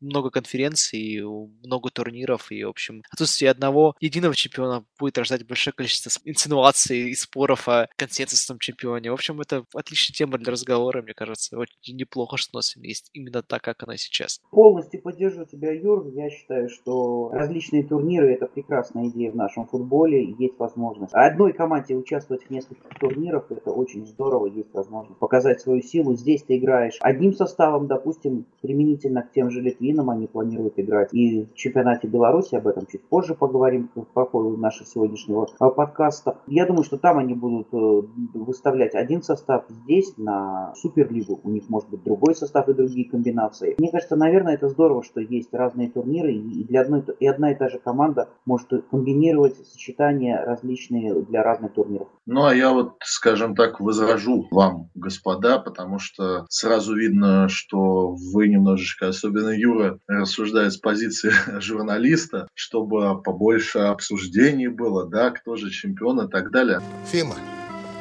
[0.00, 1.20] много конференций,
[1.64, 7.14] много турниров, и, в общем, отсутствие одного единого чемпиона будет рождать большое количество инсинуаций и
[7.14, 9.10] споров о консенсусном чемпионе.
[9.10, 11.58] В общем, это отличная тема для разговора, мне кажется.
[11.58, 14.40] Очень неплохо, что у нас есть именно так, как она сейчас.
[14.50, 16.08] Полностью поддерживаю тебя, Юр.
[16.14, 21.14] Я считаю, что различные турниры– это прекрасная идея в нашем футболе, есть возможность.
[21.14, 26.14] Одной команде участвовать в нескольких турнирах– это очень здорово, есть возможность показать свою силу.
[26.14, 31.12] Здесь ты играешь одним составом, допустим, применительно к тем же Литвинам они планируют играть.
[31.12, 36.38] И в чемпионате Беларуси, об этом чуть позже поговорим по ходу нашего сегодняшнего а, подкаста.
[36.46, 41.68] Я думаю, что там они будут э, выставлять один состав, здесь на Суперлигу у них
[41.68, 43.74] может быть другой состав и другие комбинации.
[43.76, 47.54] Мне кажется, наверное, это здорово, что есть разные турниры, и, для одной, и одна и
[47.54, 52.08] та же команда может комбинировать сочетания различные для разных турниров.
[52.24, 58.53] Ну, а я вот, скажем так, возражу вам, господа, потому что сразу видно, что вы
[58.54, 66.26] немножечко, особенно Юра, рассуждает с позиции журналиста, чтобы побольше обсуждений было, да, кто же чемпион
[66.26, 66.80] и так далее.
[67.10, 67.36] Фима,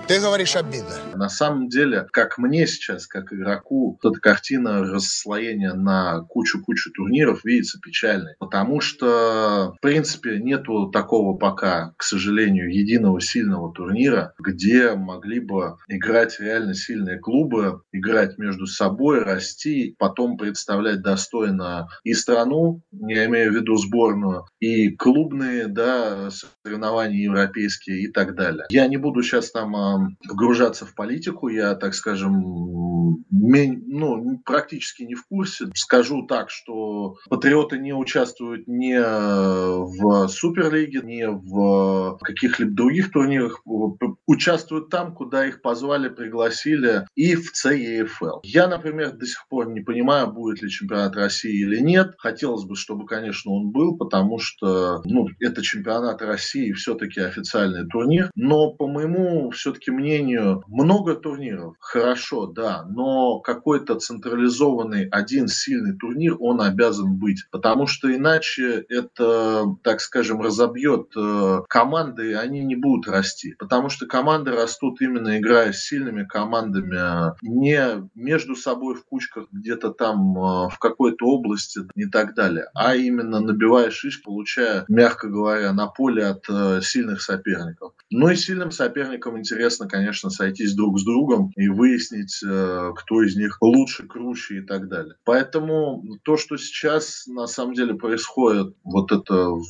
[0.08, 0.96] ты говоришь обидно.
[1.16, 7.80] На самом деле, как мне сейчас, как игроку, эта картина расслоения на кучу-кучу турниров видится
[7.80, 8.36] печальной.
[8.40, 15.78] Потому что, в принципе, нету такого пока, к сожалению, единого сильного турнира, где могли бы
[15.88, 23.52] играть реально сильные клубы, играть между собой, расти, потом представлять достойно и страну, я имею
[23.52, 26.30] в виду сборную, и клубные да,
[26.64, 28.66] соревнования европейские и так далее.
[28.70, 29.93] Я не буду сейчас там а,
[30.28, 31.48] погружаться в политику.
[31.50, 32.42] Я, так скажем,
[33.30, 35.66] ну, практически не в курсе.
[35.76, 43.62] Скажу так, что патриоты не участвуют ни в Суперлиге, ни в каких-либо других турнирах.
[44.26, 48.40] Участвуют там, куда их позвали, пригласили, и в ЦЕФЛ.
[48.44, 52.14] Я, например, до сих пор не понимаю, будет ли чемпионат России или нет.
[52.18, 58.30] Хотелось бы, чтобы, конечно, он был, потому что ну, это чемпионат России, все-таки официальный турнир.
[58.36, 66.36] Но, по моему все-таки мнению, много турниров, хорошо, да, но какой-то централизованный один сильный турнир,
[66.40, 72.76] он обязан быть, потому что иначе это, так скажем, разобьет э, команды, и они не
[72.76, 79.06] будут расти, потому что команды растут именно играя с сильными командами, не между собой в
[79.06, 84.86] кучках где-то там э, в какой-то области и так далее, а именно набивая шиш, получая,
[84.88, 87.94] мягко говоря, на поле от э, сильных соперников.
[88.10, 93.24] Ну и сильным соперникам интересно интересно, конечно, сойтись друг с другом и выяснить, э, кто
[93.24, 95.16] из них лучше, круче и так далее.
[95.26, 99.66] Поэтому то, что сейчас на самом деле происходит, вот это в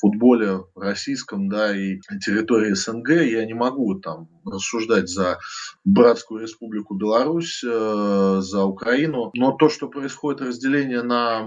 [0.00, 5.38] футболе российском, да, и территории СНГ, я не могу там рассуждать за
[5.84, 9.30] братскую республику Беларусь, э, за Украину.
[9.34, 11.46] Но то, что происходит разделение на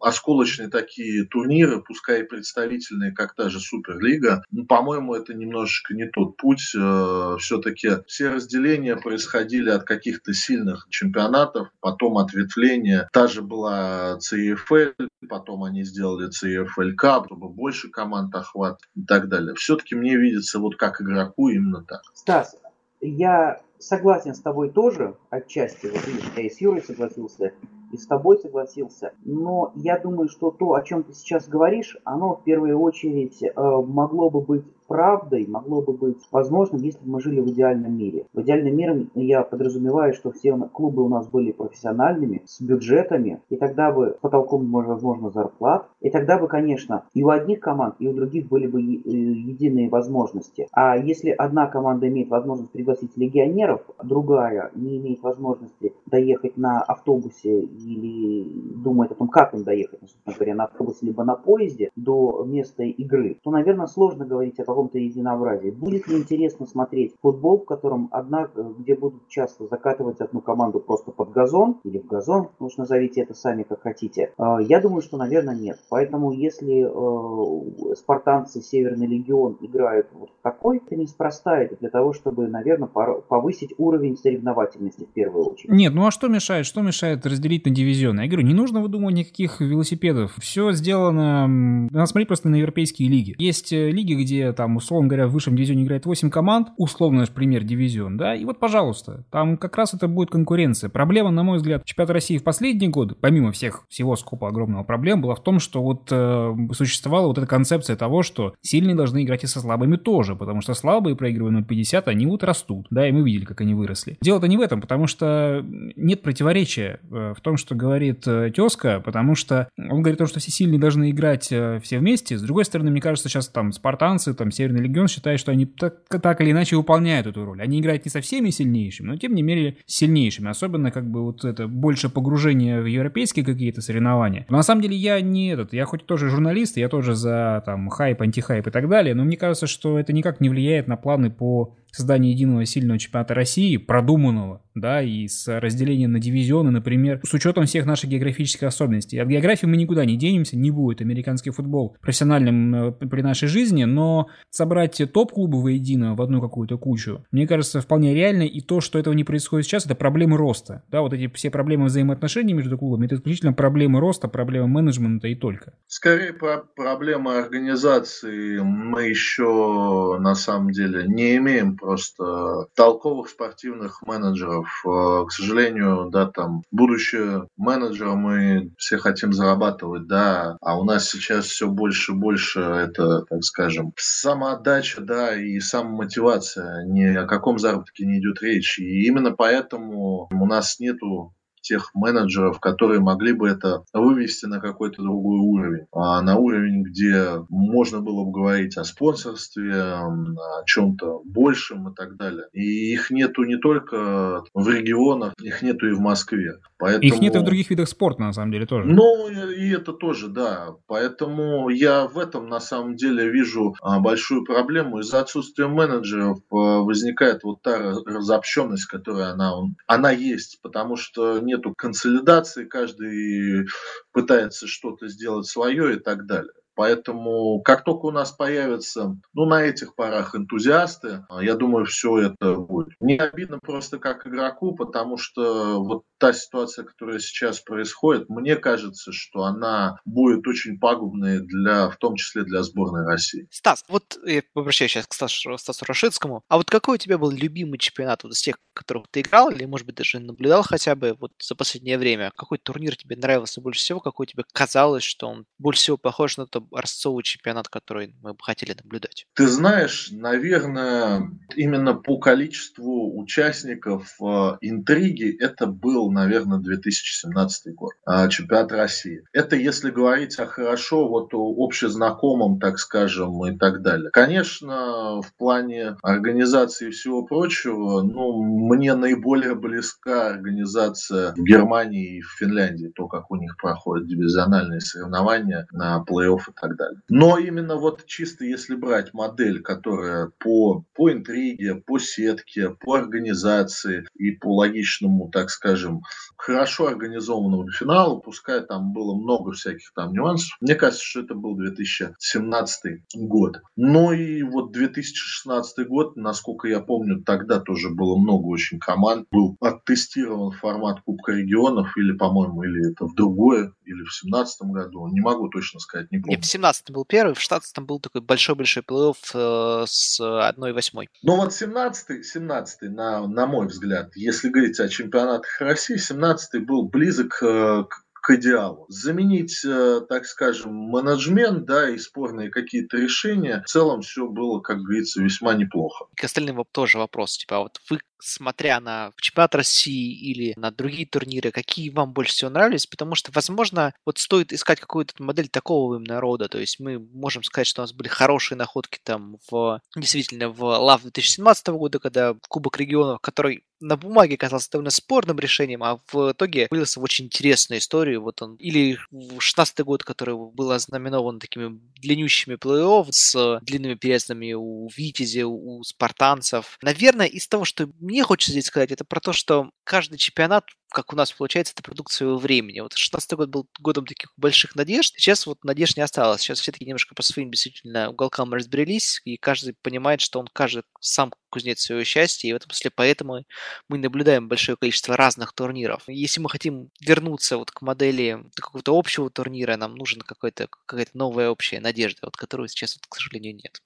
[0.00, 6.06] осколочные такие турниры, пускай и представительные, как та же Суперлига, ну, по-моему, это немножечко не
[6.06, 6.72] тот путь.
[6.76, 13.08] Э, все-таки все разделения происходили от каких-то сильных чемпионатов, потом ответвления.
[13.12, 14.94] Та же была CFL,
[15.28, 19.54] потом они сделали CFL Cup, чтобы больше команд охват и так далее.
[19.54, 22.02] Все-таки мне видится вот как игроку именно так.
[22.18, 22.56] Стас,
[23.00, 27.52] я согласен с тобой тоже, отчасти, вот видишь, я и с Юрой согласился,
[27.92, 32.36] и с тобой согласился, но я думаю, что то, о чем ты сейчас говоришь, оно
[32.36, 37.20] в первую очередь э, могло бы быть правдой могло бы быть возможным, если бы мы
[37.20, 38.26] жили в идеальном мире.
[38.32, 43.56] В идеальном мире я подразумеваю, что все клубы у нас были профессиональными, с бюджетами, и
[43.56, 48.14] тогда бы потолком, возможно, зарплат, и тогда бы, конечно, и у одних команд, и у
[48.14, 50.66] других были бы э, единые возможности.
[50.72, 57.60] А если одна команда имеет возможность пригласить легионеров, другая не имеет возможности доехать на автобусе
[57.60, 58.44] или
[58.82, 62.82] думает о том, как им доехать, собственно говоря, на автобусе либо на поезде до места
[62.82, 65.70] игры, то, наверное, сложно говорить о каком-то единообразии.
[65.70, 71.10] Будет ли интересно смотреть футбол, в котором одна, где будут часто закатывать одну команду просто
[71.10, 74.32] под газон или в газон, уж назовите это сами как хотите.
[74.36, 75.78] А, я думаю, что, наверное, нет.
[75.88, 82.48] Поэтому, если э, спартанцы Северный Легион играют вот такой, это неспроста, это для того, чтобы,
[82.48, 85.70] наверное, повысить уровень соревновательности в первую очередь.
[85.70, 86.64] Нет, ну а что мешает?
[86.64, 88.20] Что мешает разделить на дивизионы?
[88.20, 90.32] Я говорю, не нужно выдумывать никаких велосипедов.
[90.38, 91.48] Все сделано...
[91.48, 93.34] Надо смотреть просто на европейские лиги.
[93.36, 97.64] Есть э, лиги, где там, условно говоря, в высшем дивизионе играет 8 команд, условно, например,
[97.64, 100.88] дивизион, да, и вот, пожалуйста, там как раз это будет конкуренция.
[100.88, 105.20] Проблема, на мой взгляд, чемпионата России в последние годы, помимо всех, всего скопа огромного проблем,
[105.20, 109.42] была в том, что вот э, существовала вот эта концепция того, что сильные должны играть
[109.42, 113.22] и со слабыми тоже, потому что слабые, проигрывая 0,50, они вот растут, да, и мы
[113.22, 114.16] видели, как они выросли.
[114.20, 115.64] Дело-то не в этом, потому что
[115.96, 120.26] нет противоречия э, в том, что говорит э, тезка, потому что он говорит о том,
[120.26, 122.38] что все сильные должны играть э, все вместе.
[122.38, 125.96] С другой стороны, мне кажется, сейчас там спартанцы, там Северный Легион считают, что они так,
[126.08, 127.62] так или иначе выполняют эту роль.
[127.62, 130.50] Они играют не со всеми сильнейшими, но тем не менее сильнейшими.
[130.50, 134.46] Особенно как бы вот это больше погружение в европейские какие-то соревнования.
[134.48, 137.88] Но на самом деле я не этот, я хоть тоже журналист, я тоже за там
[137.88, 141.30] хайп, антихайп и так далее, но мне кажется, что это никак не влияет на планы
[141.30, 147.32] по созданию единого сильного чемпионата России, продуманного, да, и с разделением на дивизионы, например, с
[147.34, 149.18] учетом всех наших географических особенностей.
[149.18, 153.84] От географии мы никуда не денемся, не будет американский футбол профессиональным э, при нашей жизни,
[153.84, 158.98] но собрать топ-клубы воедино в одну какую-то кучу, мне кажется, вполне реально, и то, что
[158.98, 163.06] этого не происходит сейчас, это проблемы роста, да, вот эти все проблемы взаимоотношений между клубами,
[163.06, 165.74] это исключительно проблемы роста, проблемы менеджмента и только.
[165.86, 174.68] Скорее, про проблемы организации мы еще, на самом деле, не имеем просто толковых спортивных менеджеров,
[174.88, 177.18] Э, к сожалению, да, там, будучи
[177.56, 183.22] менеджером, мы все хотим зарабатывать, да, а у нас сейчас все больше и больше это,
[183.28, 186.84] так скажем, самоотдача, да, и самомотивация.
[186.86, 188.78] Ни о каком заработке не идет речь.
[188.78, 191.32] И именно поэтому у нас нету
[191.68, 195.86] тех менеджеров, которые могли бы это вывести на какой-то другой уровень.
[195.92, 202.16] А на уровень, где можно было бы говорить о спонсорстве, о чем-то большем и так
[202.16, 202.46] далее.
[202.52, 206.54] И их нету не только в регионах, их нету и в Москве.
[206.78, 207.02] Поэтому...
[207.02, 208.88] Их нет и в других видах спорта, на самом деле, тоже.
[208.88, 210.68] Ну, и это тоже, да.
[210.86, 215.00] Поэтому я в этом, на самом деле, вижу а, большую проблему.
[215.00, 219.52] Из-за отсутствия менеджеров а, возникает вот та разобщенность, которая она,
[219.86, 223.66] она есть, потому что нету консолидации, каждый
[224.12, 226.52] пытается что-то сделать свое и так далее.
[226.78, 232.54] Поэтому, как только у нас появятся, ну, на этих порах энтузиасты, я думаю, все это
[232.54, 232.90] будет.
[233.00, 239.10] Не обидно просто как игроку, потому что вот та ситуация, которая сейчас происходит, мне кажется,
[239.10, 243.48] что она будет очень пагубной для, в том числе для сборной России.
[243.50, 246.44] Стас, вот я обращаюсь сейчас к Стасу, Стасу Рашидскому.
[246.48, 249.64] А вот какой у тебя был любимый чемпионат вот из тех, которых ты играл, или,
[249.64, 252.30] может быть, даже наблюдал хотя бы вот за последнее время?
[252.36, 253.98] Какой турнир тебе нравился больше всего?
[253.98, 258.38] Какой тебе казалось, что он больше всего похож на тот образцовый чемпионат, который мы бы
[258.40, 259.26] хотели наблюдать?
[259.34, 268.28] Ты знаешь, наверное, именно по количеству участников э, интриги это был, наверное, 2017 год, э,
[268.28, 269.22] чемпионат России.
[269.32, 274.10] Это если говорить о хорошо, вот о общезнакомом, так скажем, и так далее.
[274.10, 282.20] Конечно, в плане организации и всего прочего, ну, мне наиболее близка организация в Германии и
[282.20, 287.00] в Финляндии, то, как у них проходят дивизиональные соревнования на плей-офф и так далее.
[287.08, 294.06] Но именно вот чисто если брать модель, которая по, по интриге, по сетке, по организации
[294.14, 296.02] и по логичному, так скажем,
[296.36, 301.56] хорошо организованному финалу, пускай там было много всяких там нюансов, мне кажется, что это был
[301.56, 303.60] 2017 год.
[303.76, 309.26] Но и вот 2016 год, насколько я помню, тогда тоже было много очень команд.
[309.30, 315.06] Был оттестирован формат Кубка регионов или, по-моему, или это в другое, или в 2017 году.
[315.08, 316.37] Не могу точно сказать, не помню.
[316.38, 321.06] Нет, в 17 был первый, в 16 был такой большой-большой плей-офф э, с 1-8.
[321.22, 326.88] Ну вот 17 17 на, на мой взгляд, если говорить о чемпионатах России, 17 был
[326.88, 328.84] близок э, к к идеалу.
[328.88, 334.82] Заменить, э, так скажем, менеджмент, да, и спорные какие-то решения, в целом все было, как
[334.82, 336.06] говорится, весьма неплохо.
[336.14, 341.06] К остальным тоже вопрос, типа, а вот вы смотря на чемпионат России или на другие
[341.06, 345.96] турниры, какие вам больше всего нравились, потому что, возможно, вот стоит искать какую-то модель такого
[345.96, 349.80] именно рода, то есть мы можем сказать, что у нас были хорошие находки там в,
[349.96, 355.82] действительно, в Лав 2017 года, когда Кубок регионов, который на бумаге казался довольно спорным решением,
[355.82, 358.22] а в итоге вылился в очень интересную историю.
[358.22, 358.98] Вот он, или
[359.38, 366.78] 16 год, который был ознаменован такими длиннющими плей-офф с длинными переездами у Витязи, у спартанцев.
[366.82, 371.12] Наверное, из того, что мне хочется здесь сказать, это про то, что каждый чемпионат как
[371.12, 372.80] у нас получается, это продукт своего времени.
[372.80, 376.40] Вот 16 год был годом таких больших надежд, сейчас вот надежд не осталось.
[376.40, 381.32] Сейчас все-таки немножко по своим действительно уголкам разбрелись, и каждый понимает, что он каждый сам
[381.50, 383.44] кузнец своего счастья, и в этом смысле поэтому
[383.88, 386.02] мы наблюдаем большое количество разных турниров.
[386.06, 391.50] Если мы хотим вернуться вот к модели какого-то общего турнира, нам нужна какая-то какая новая
[391.50, 393.82] общая надежда, вот которую сейчас, вот, к сожалению, нет.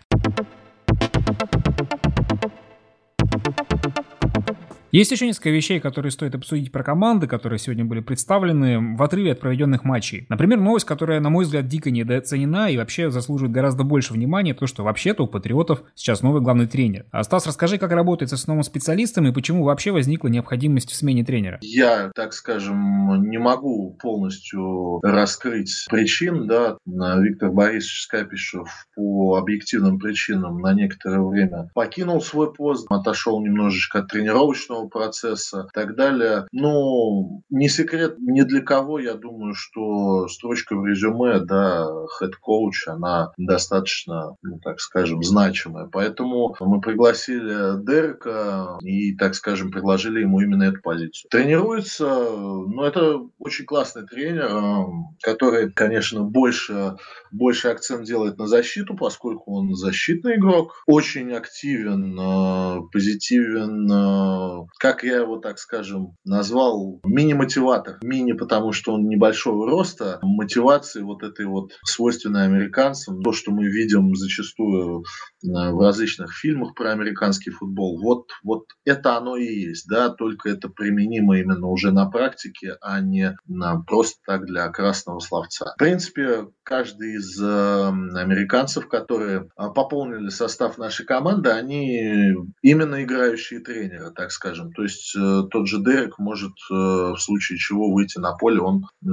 [4.95, 9.33] Есть еще несколько вещей, которые стоит обсудить про команды, которые сегодня были представлены в отрыве
[9.33, 10.27] от проведенных матчей.
[10.29, 14.67] Например, новость, которая, на мой взгляд, дико недооценена и вообще заслуживает гораздо больше внимания, то,
[14.67, 17.07] что вообще-то у Патриотов сейчас новый главный тренер.
[17.11, 21.25] А Стас, расскажи, как работает с основным специалистом и почему вообще возникла необходимость в смене
[21.25, 21.59] тренера?
[21.63, 30.59] Я, так скажем, не могу полностью раскрыть причин, да, Виктор Борисович Скапишев по объективным причинам
[30.59, 36.47] на некоторое время покинул свой пост, отошел немножечко от тренировочного тренировочного процесса и так далее.
[36.53, 41.87] Но не секрет ни для кого, я думаю, что строчка в резюме, да,
[42.19, 45.89] head coach, она достаточно, ну, так скажем, значимая.
[45.93, 51.29] Поэтому мы пригласили Дерека и, так скажем, предложили ему именно эту позицию.
[51.31, 54.87] Тренируется, ну, это очень классный тренер,
[55.23, 56.97] который, конечно, больше,
[57.31, 65.05] больше акцент делает на защиту, поскольку он защитный игрок, очень активен, э, позитивен, э, как
[65.05, 67.99] я его, так скажем, назвал, мини-мотиватор.
[68.03, 73.67] Мини, потому что он небольшого роста, мотивации вот этой вот свойственной американцам, то, что мы
[73.67, 75.03] видим зачастую э,
[75.43, 80.69] в различных фильмах про американский футбол, вот, вот это оно и есть, да, только это
[80.69, 85.73] применимо именно уже на практике, а не на, просто так для красного словца.
[85.75, 93.61] В принципе, каждый из э, американцев, которые э, пополнили состав нашей команды, они именно играющие
[93.61, 94.73] тренеры, так скажем скажем.
[94.73, 98.87] То есть э, тот же Дерек может э, в случае чего выйти на поле, он
[99.03, 99.09] э,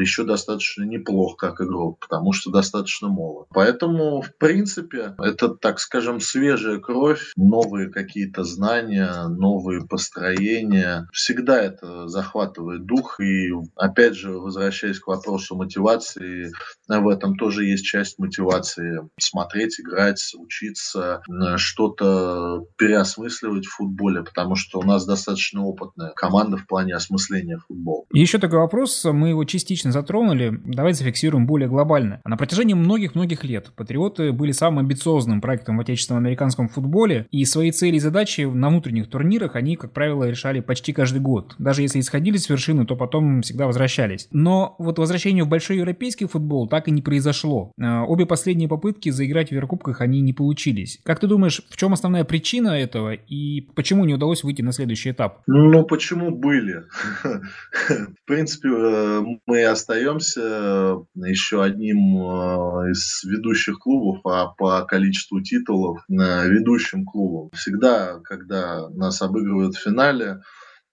[0.00, 3.48] еще достаточно неплох как игрок, потому что достаточно молод.
[3.52, 11.08] Поэтому, в принципе, это, так скажем, свежая кровь, новые какие-то знания, новые построения.
[11.12, 13.20] Всегда это захватывает дух.
[13.20, 16.52] И, опять же, возвращаясь к вопросу мотивации,
[16.88, 19.08] в этом тоже есть часть мотивации.
[19.18, 21.22] Смотреть, играть, учиться,
[21.56, 27.58] что-то переосмысливать в футболе, потому что что у нас достаточно опытная команда в плане осмысления
[27.58, 28.04] футбола.
[28.12, 32.20] И еще такой вопрос, мы его частично затронули, давайте зафиксируем более глобально.
[32.24, 37.70] На протяжении многих-многих лет Патриоты были самым амбициозным проектом в отечественном американском футболе, и свои
[37.70, 41.54] цели и задачи на внутренних турнирах они, как правило, решали почти каждый год.
[41.58, 44.26] Даже если исходили с вершины, то потом всегда возвращались.
[44.32, 47.70] Но вот возвращение в большой европейский футбол так и не произошло.
[47.80, 50.98] А, обе последние попытки заиграть в Еврокубках они не получились.
[51.04, 54.72] Как ты думаешь, в чем основная причина этого и почему не удалось выйти выйти на
[54.72, 55.42] следующий этап?
[55.46, 56.84] Ну, почему были?
[57.22, 60.96] В принципе, э, мы остаемся э,
[61.28, 67.50] еще одним э, из ведущих клубов, а по количеству титулов ведущим клубом.
[67.52, 70.40] Всегда, когда нас обыгрывают в финале,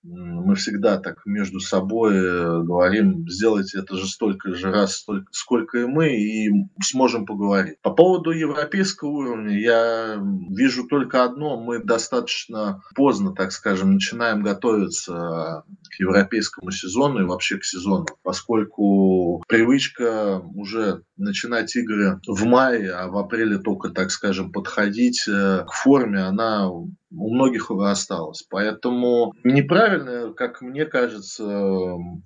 [0.03, 5.79] мы всегда так между собой э, говорим, сделайте это же столько же раз, столько, сколько
[5.79, 6.49] и мы, и
[6.83, 7.79] сможем поговорить.
[7.81, 11.61] По поводу европейского уровня я вижу только одно.
[11.61, 19.43] Мы достаточно поздно, так скажем, начинаем готовиться к европейскому сезону и вообще к сезону, поскольку
[19.47, 25.71] привычка уже начинать игры в мае, а в апреле только, так скажем, подходить э, к
[25.71, 26.69] форме, она
[27.11, 28.43] у многих осталось.
[28.49, 31.43] Поэтому неправильно, как мне кажется,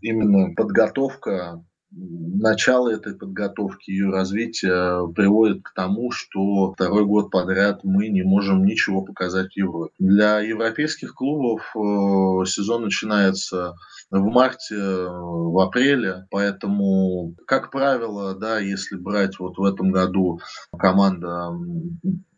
[0.01, 1.63] именно подготовка
[1.97, 8.65] начало этой подготовки, ее развития приводит к тому, что второй год подряд мы не можем
[8.65, 9.93] ничего показать в Европе.
[9.99, 13.75] Для европейских клубов э, сезон начинается
[14.11, 20.39] в марте, в апреле, поэтому, как правило, да, если брать вот в этом году
[20.77, 21.51] команда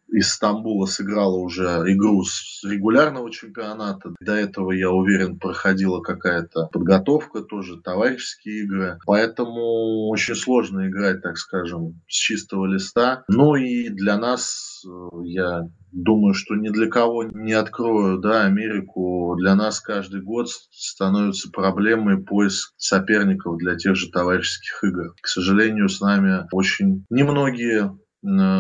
[0.09, 4.13] из Стамбула сыграла уже игру с регулярного чемпионата.
[4.19, 8.99] До этого, я уверен, проходила какая-то подготовка, тоже товарищеские игры.
[9.05, 13.23] Поэтому очень сложно играть, так скажем, с чистого листа.
[13.27, 19.35] Ну и для нас, э, я думаю, что ни для кого не открою да, Америку.
[19.37, 25.13] Для нас каждый год становится проблемой поиск соперников для тех же товарищеских игр.
[25.21, 27.97] К сожалению, с нами очень немногие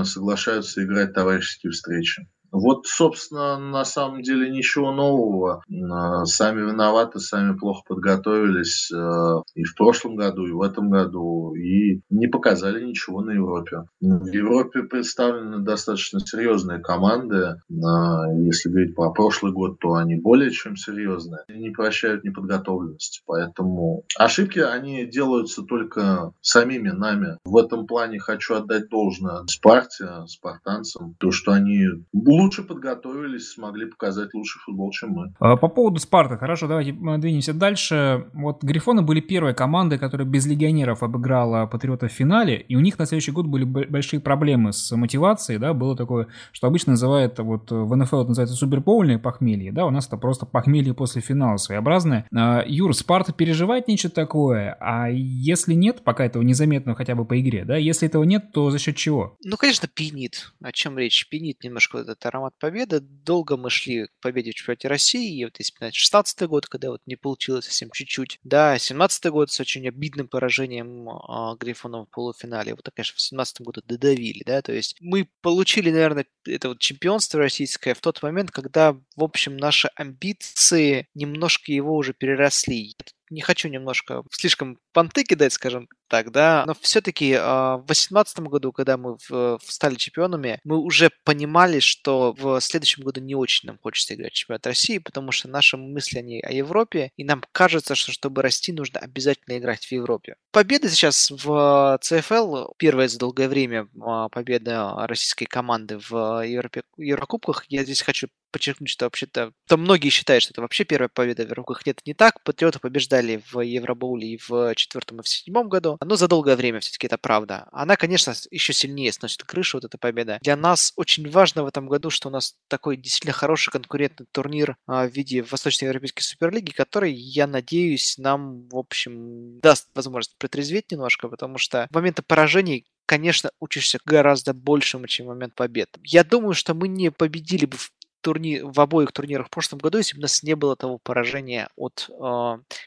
[0.05, 2.27] соглашаются играть товарищеские встречи.
[2.59, 5.63] Вот, собственно, на самом деле ничего нового.
[5.91, 11.53] А, сами виноваты, сами плохо подготовились э, и в прошлом году, и в этом году,
[11.55, 13.83] и не показали ничего на Европе.
[14.01, 17.55] В Европе представлены достаточно серьезные команды.
[17.83, 21.41] А, если говорить про прошлый год, то они более чем серьезные.
[21.49, 23.21] Не прощают неподготовленности.
[23.25, 27.37] Поэтому ошибки, они делаются только самими нами.
[27.45, 34.33] В этом плане хочу отдать должное Спарте, спартанцам, то, что они лучше подготовились, смогли показать
[34.33, 35.33] лучший футбол, чем мы.
[35.39, 38.27] А, по поводу Спарта, хорошо, давайте двинемся дальше.
[38.33, 42.97] Вот Грифоны были первой командой, которая без легионеров обыграла Патриота в финале, и у них
[42.99, 47.71] на следующий год были большие проблемы с мотивацией, да, было такое, что обычно называют, вот
[47.71, 52.27] в НФЛ это называется супербоульное похмелье, да, у нас это просто похмелье после финала своеобразное.
[52.35, 57.39] А, Юр, Спарта переживает нечто такое, а если нет, пока этого незаметно хотя бы по
[57.39, 59.37] игре, да, если этого нет, то за счет чего?
[59.43, 60.51] Ну, конечно, пинит.
[60.61, 61.27] О чем речь?
[61.29, 62.99] Пинит немножко этот аромат победы.
[62.99, 65.39] Долго мы шли к победе в чемпионате России.
[65.39, 68.39] И вот если вспоминать 16 год, когда вот не получилось совсем чуть-чуть.
[68.43, 72.73] Да, 17 год с очень обидным поражением а, Грифонов в полуфинале.
[72.73, 77.39] Вот, конечно, в 17 году додавили, да, то есть мы получили, наверное, это вот чемпионство
[77.39, 82.95] российское в тот момент, когда, в общем, наши амбиции немножко его уже переросли
[83.29, 88.39] не хочу немножко слишком понты кидать, скажем так, да, но все-таки э, а, в 2018
[88.39, 93.67] году, когда мы в, стали чемпионами, мы уже понимали, что в следующем году не очень
[93.67, 97.95] нам хочется играть чемпионат России, потому что наши мысли они о Европе, и нам кажется,
[97.95, 100.35] что чтобы расти, нужно обязательно играть в Европе.
[100.51, 107.65] Победа сейчас в ЦФЛ, первая за долгое время а, победа российской команды в Европе, Еврокубках,
[107.69, 111.49] я здесь хочу подчеркнуть, что вообще-то там многие считают, что это вообще первая победа в
[111.49, 111.85] Еврокубках.
[111.85, 112.41] Нет, не так.
[112.43, 115.96] Патриоты побеждали в Евробоуле и в четвертом и в седьмом году.
[116.03, 117.67] Но за долгое время все-таки это правда.
[117.71, 120.39] Она, конечно, еще сильнее сносит крышу, вот эта победа.
[120.41, 124.77] Для нас очень важно в этом году, что у нас такой действительно хороший конкурентный турнир
[124.85, 131.27] а, в виде Восточноевропейской Суперлиги, который, я надеюсь, нам, в общем, даст возможность протрезветь немножко,
[131.27, 135.97] потому что в моменты поражений конечно, учишься гораздо большему, чем в момент побед.
[136.03, 137.91] Я думаю, что мы не победили бы в
[138.27, 138.59] турни...
[138.61, 142.09] в обоих турнирах в прошлом году, если бы у нас не было того поражения от
[142.09, 142.13] э,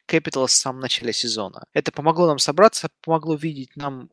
[0.07, 1.65] Capitals в самом начале сезона.
[1.73, 4.11] Это помогло нам собраться, помогло видеть нам,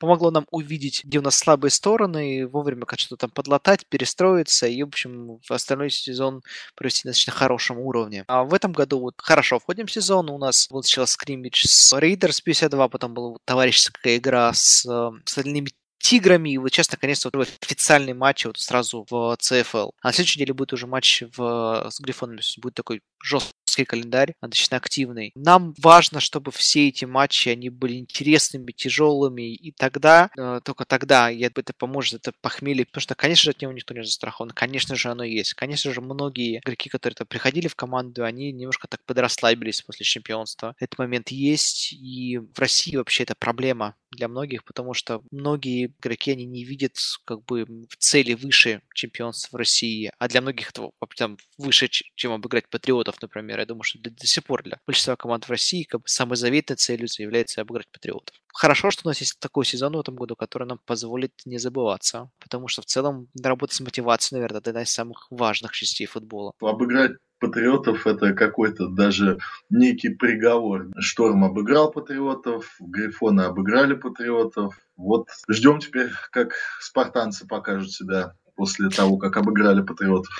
[0.00, 4.66] помогло нам увидеть, где у нас слабые стороны, и вовремя как что-то там подлатать, перестроиться
[4.66, 6.42] и, в общем, в остальной сезон
[6.74, 8.24] провести на достаточно хорошем уровне.
[8.26, 11.92] А в этом году вот хорошо входим в сезон, у нас вот сейчас скриммидж с
[11.92, 15.70] Raiders 52, потом была товарищеская игра с, э, с остальными
[16.04, 19.88] Тиграми, и вот сейчас наконец-то вот официальный матч вот сразу в ЦФЛ.
[20.02, 24.76] А на следующей неделе будет уже матч в, с Грифонами, будет такой жесткий календарь, достаточно
[24.76, 25.32] активный.
[25.34, 31.30] Нам важно, чтобы все эти матчи, они были интересными, тяжелыми, и тогда, э, только тогда
[31.30, 34.96] я, это поможет, это похмелье, потому что, конечно же, от него никто не застрахован, конечно
[34.96, 35.54] же, оно есть.
[35.54, 40.74] Конечно же, многие игроки, которые там приходили в команду, они немножко так подрасслабились после чемпионства.
[40.78, 46.32] Этот момент есть, и в России вообще это проблема для многих, потому что многие игроки,
[46.32, 47.66] они не видят как бы
[47.98, 53.60] цели выше чемпионства в России, а для многих это там, выше, чем обыграть патриотов, например.
[53.60, 56.36] Я думаю, что до, до сих пор для большинства команд в России как бы самой
[56.36, 58.36] заветной целью является обыграть патриотов.
[58.52, 62.30] Хорошо, что у нас есть такой сезон в этом году, который нам позволит не забываться,
[62.40, 66.52] потому что в целом работать с мотивацией, наверное, это одна из самых важных частей футбола.
[66.60, 67.12] Обыграть
[67.44, 69.38] патриотов это какой-то даже
[69.68, 70.88] некий приговор.
[70.98, 74.74] Шторм обыграл патриотов, Грифоны обыграли патриотов.
[74.96, 80.32] Вот ждем теперь, как спартанцы покажут себя после того, как обыграли патриотов.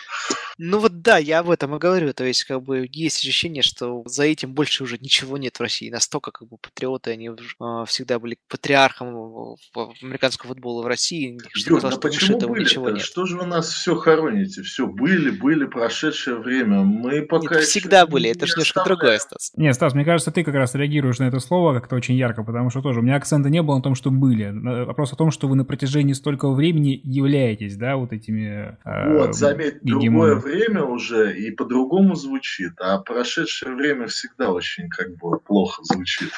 [0.57, 2.13] Ну вот да, я об этом и говорю.
[2.13, 5.91] То есть, как бы, есть ощущение, что за этим больше уже ничего нет в России.
[5.91, 11.39] Настолько, как бы, патриоты, они э, всегда были патриархом американского футбола в России.
[11.53, 13.03] Что сказал, что почему этого были ничего нет.
[13.03, 14.63] Что же вы нас все хороните?
[14.63, 16.83] Все, были, были, прошедшее время.
[16.83, 19.53] Мы пока нет, всегда были, это же немножко другое, Стас.
[19.57, 22.71] Нет, Стас, мне кажется, ты как раз реагируешь на это слово как-то очень ярко, потому
[22.71, 24.53] что тоже у меня акцента не было на том, что были.
[24.85, 28.79] Вопрос о том, что вы на протяжении столького времени являетесь, да, вот этими...
[28.85, 35.17] Э, вот, заметь, другое время уже и по-другому звучит, а прошедшее время всегда очень как
[35.17, 36.31] бы плохо звучит.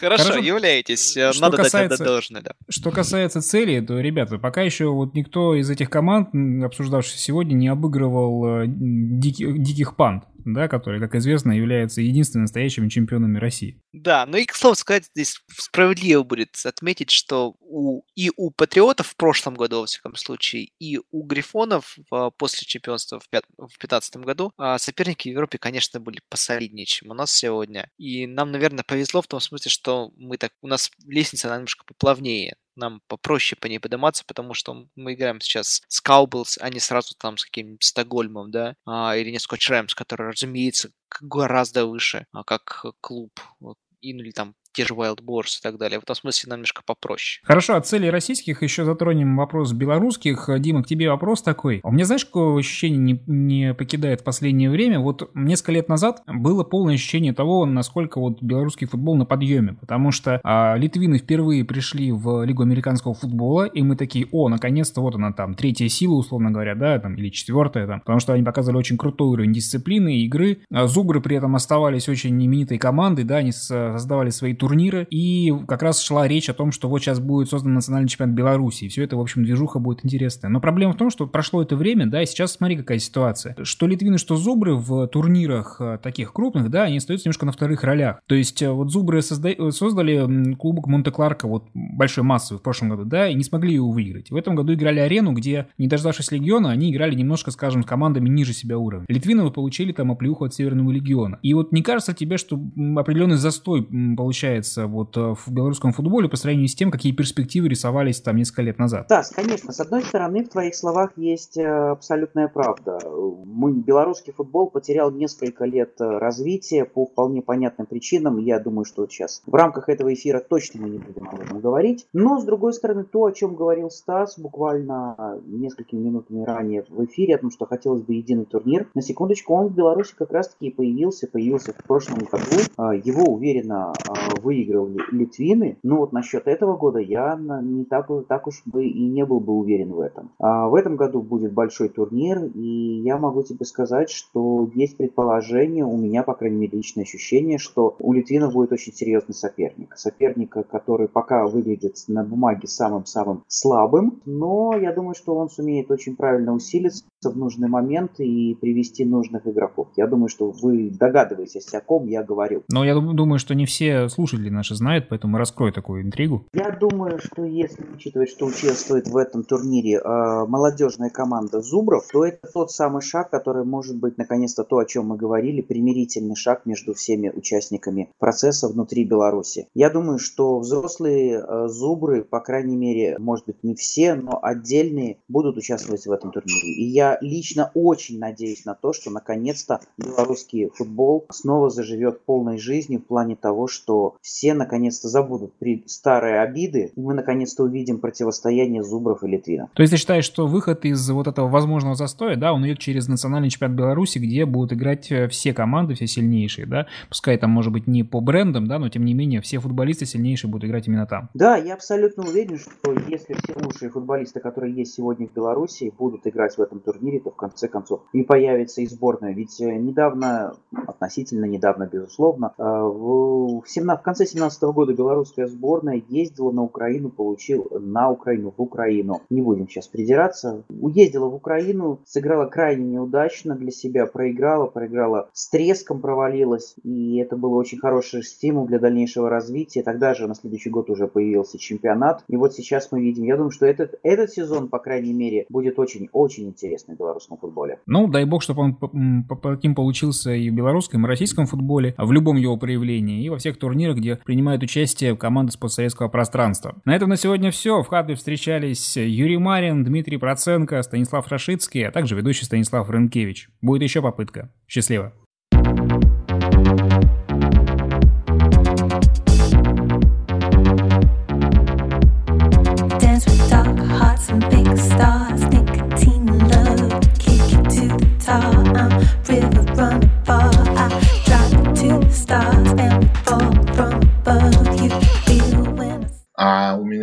[0.00, 0.44] Хорошо, Хорошо.
[0.44, 1.16] являетесь.
[1.16, 2.52] Э, что Надо касается, дать должное, да.
[2.68, 6.28] Что касается цели, то, ребята, пока еще вот никто из этих команд,
[6.64, 12.88] обсуждавших сегодня, не обыгрывал э, диких, диких панд да, которые, как известно, являются единственными настоящими
[12.88, 13.80] чемпионами России.
[13.92, 19.08] Да, ну и, к слову сказать, здесь справедливо будет отметить, что у, и у Патриотов
[19.08, 21.98] в прошлом году, во всяком случае, и у Грифонов
[22.36, 27.32] после чемпионства в 2015 году а, соперники в Европе, конечно, были посолиднее, чем у нас
[27.32, 27.90] сегодня.
[27.98, 32.56] И нам, наверное, повезло в том смысле, что мы так, у нас лестница немножко поплавнее
[32.78, 37.14] нам попроще по ней подниматься, потому что мы играем сейчас с Cowboys, а не сразу
[37.18, 42.44] там с каким-нибудь Стокгольмом, да, а, или не Скотч Рэмс, который, разумеется, гораздо выше, а
[42.44, 46.00] как клуб, вот, или там те же Wild Boars и так далее.
[46.00, 47.40] В этом смысле немножко попроще.
[47.44, 50.48] Хорошо, от целей российских еще затронем вопрос белорусских.
[50.58, 51.80] Дима, к тебе вопрос такой.
[51.82, 55.00] У меня, знаешь, какое ощущение не, не покидает в последнее время?
[55.00, 60.10] Вот несколько лет назад было полное ощущение того, насколько вот белорусский футбол на подъеме, потому
[60.10, 65.14] что а, литвины впервые пришли в Лигу американского футбола, и мы такие, о, наконец-то вот
[65.14, 68.78] она там, третья сила, условно говоря, да, там, или четвертая, там, потому что они показывали
[68.78, 70.60] очень крутой уровень дисциплины, игры.
[70.72, 75.82] А Зубры при этом оставались очень именитой командой, да, они создавали свои турнира, и как
[75.82, 79.04] раз шла речь о том, что вот сейчас будет создан национальный чемпионат Беларуси, и все
[79.04, 80.50] это, в общем, движуха будет интересная.
[80.50, 83.56] Но проблема в том, что прошло это время, да, и сейчас смотри, какая ситуация.
[83.62, 87.84] Что Литвины, что Зубры в турнирах э, таких крупных, да, они остаются немножко на вторых
[87.84, 88.20] ролях.
[88.26, 89.50] То есть э, вот Зубры созда...
[89.70, 94.30] создали Кубок Монте-Кларка, вот большой массовый в прошлом году, да, и не смогли его выиграть.
[94.30, 98.28] В этом году играли арену, где, не дождавшись Легиона, они играли немножко, скажем, с командами
[98.28, 99.06] ниже себя уровня.
[99.08, 101.38] Литвины вот получили там оплеуху от Северного Легиона.
[101.42, 102.60] И вот не кажется тебе, что
[102.96, 103.86] определенный застой
[104.16, 108.36] получается получается вот э, в белорусском футболе по сравнению с тем, какие перспективы рисовались там
[108.36, 109.06] несколько лет назад?
[109.08, 109.72] Да, конечно.
[109.72, 112.98] С одной стороны, в твоих словах есть э, абсолютная правда.
[113.44, 118.38] Мы, белорусский футбол потерял несколько лет э, развития по вполне понятным причинам.
[118.38, 122.06] Я думаю, что сейчас в рамках этого эфира точно мы не будем об этом говорить.
[122.12, 127.36] Но, с другой стороны, то, о чем говорил Стас буквально несколькими минутами ранее в эфире,
[127.36, 130.70] о том, что хотелось бы единый турнир, на секундочку, он в Беларуси как раз-таки и
[130.70, 132.98] появился, появился в прошлом году.
[133.04, 133.92] Его уверенно
[134.38, 135.78] выиграл Литвины.
[135.82, 139.52] Но вот насчет этого года я не так, так уж бы и не был бы
[139.52, 140.30] уверен в этом.
[140.38, 145.84] А в этом году будет большой турнир, и я могу тебе сказать, что есть предположение,
[145.84, 149.96] у меня, по крайней мере, личное ощущение, что у Литвинов будет очень серьезный соперник.
[149.96, 156.16] Соперника, который пока выглядит на бумаге самым-самым слабым, но я думаю, что он сумеет очень
[156.16, 159.88] правильно усилиться в нужный момент и привести нужных игроков.
[159.96, 162.62] Я думаю, что вы догадываетесь, о ком я говорю.
[162.70, 166.46] Но я думаю, что не все слушатели наши знают, поэтому раскрой такую интригу.
[166.52, 172.24] Я думаю, что если учитывать, что участвует в этом турнире э, молодежная команда Зубров, то
[172.24, 176.66] это тот самый шаг, который может быть наконец-то то, о чем мы говорили, примирительный шаг
[176.66, 179.68] между всеми участниками процесса внутри Беларуси.
[179.74, 185.18] Я думаю, что взрослые э, Зубры, по крайней мере, может быть не все, но отдельные
[185.28, 186.74] будут участвовать в этом турнире.
[186.74, 193.00] И я лично очень надеюсь на то, что наконец-то белорусский футбол снова заживет полной жизнью
[193.00, 198.82] в плане того, что все наконец-то забудут при старые обиды, и мы наконец-то увидим противостояние
[198.82, 199.70] Зубров и Литвинов.
[199.74, 203.08] То есть ты считаешь, что выход из вот этого возможного застоя, да, он идет через
[203.08, 206.86] национальный чемпионат Беларуси, где будут играть э, все команды, все сильнейшие, да?
[207.08, 210.50] Пускай там, может быть, не по брендам, да, но тем не менее все футболисты сильнейшие
[210.50, 211.30] будут играть именно там.
[211.34, 216.26] Да, я абсолютно уверен, что если все лучшие футболисты, которые есть сегодня в Беларуси, будут
[216.26, 219.34] играть в этом турнире, то в конце концов и появится и сборная.
[219.34, 220.54] Ведь э, недавно,
[220.86, 227.10] относительно недавно, безусловно, э, в, 17, в конце 2017 года белорусская сборная ездила на Украину,
[227.10, 229.20] получил на Украину, в Украину.
[229.28, 230.64] Не будем сейчас придираться.
[230.70, 236.74] Уездила в Украину, сыграла крайне неудачно для себя, проиграла, проиграла с треском, провалилась.
[236.84, 239.82] И это был очень хороший стимул для дальнейшего развития.
[239.82, 242.24] Тогда же на следующий год уже появился чемпионат.
[242.28, 245.78] И вот сейчас мы видим, я думаю, что этот, этот сезон, по крайней мере, будет
[245.78, 247.78] очень-очень интересный в белорусском футболе.
[247.84, 252.10] Ну, дай бог, чтобы он таким получился и в белорусском, и в российском футболе, в
[252.10, 256.76] любом его проявлении, и во всех турнирах, где принимают участие команды с постсоветского пространства.
[256.84, 257.82] На этом на сегодня все.
[257.82, 263.48] В Хабре встречались Юрий Марин, Дмитрий Проценко, Станислав Рашицкий, а также ведущий Станислав Рынкевич.
[263.60, 264.50] Будет еще попытка.
[264.66, 265.12] Счастливо.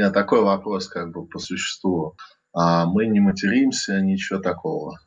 [0.06, 2.16] Меня такой вопрос как бы по существу.
[2.54, 5.00] А мы не материмся, ничего такого.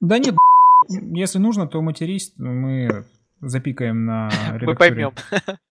[0.00, 0.36] Да нет,
[0.88, 3.06] если нужно, то матерись, мы
[3.40, 4.30] запикаем на
[4.60, 5.12] Мы поймем.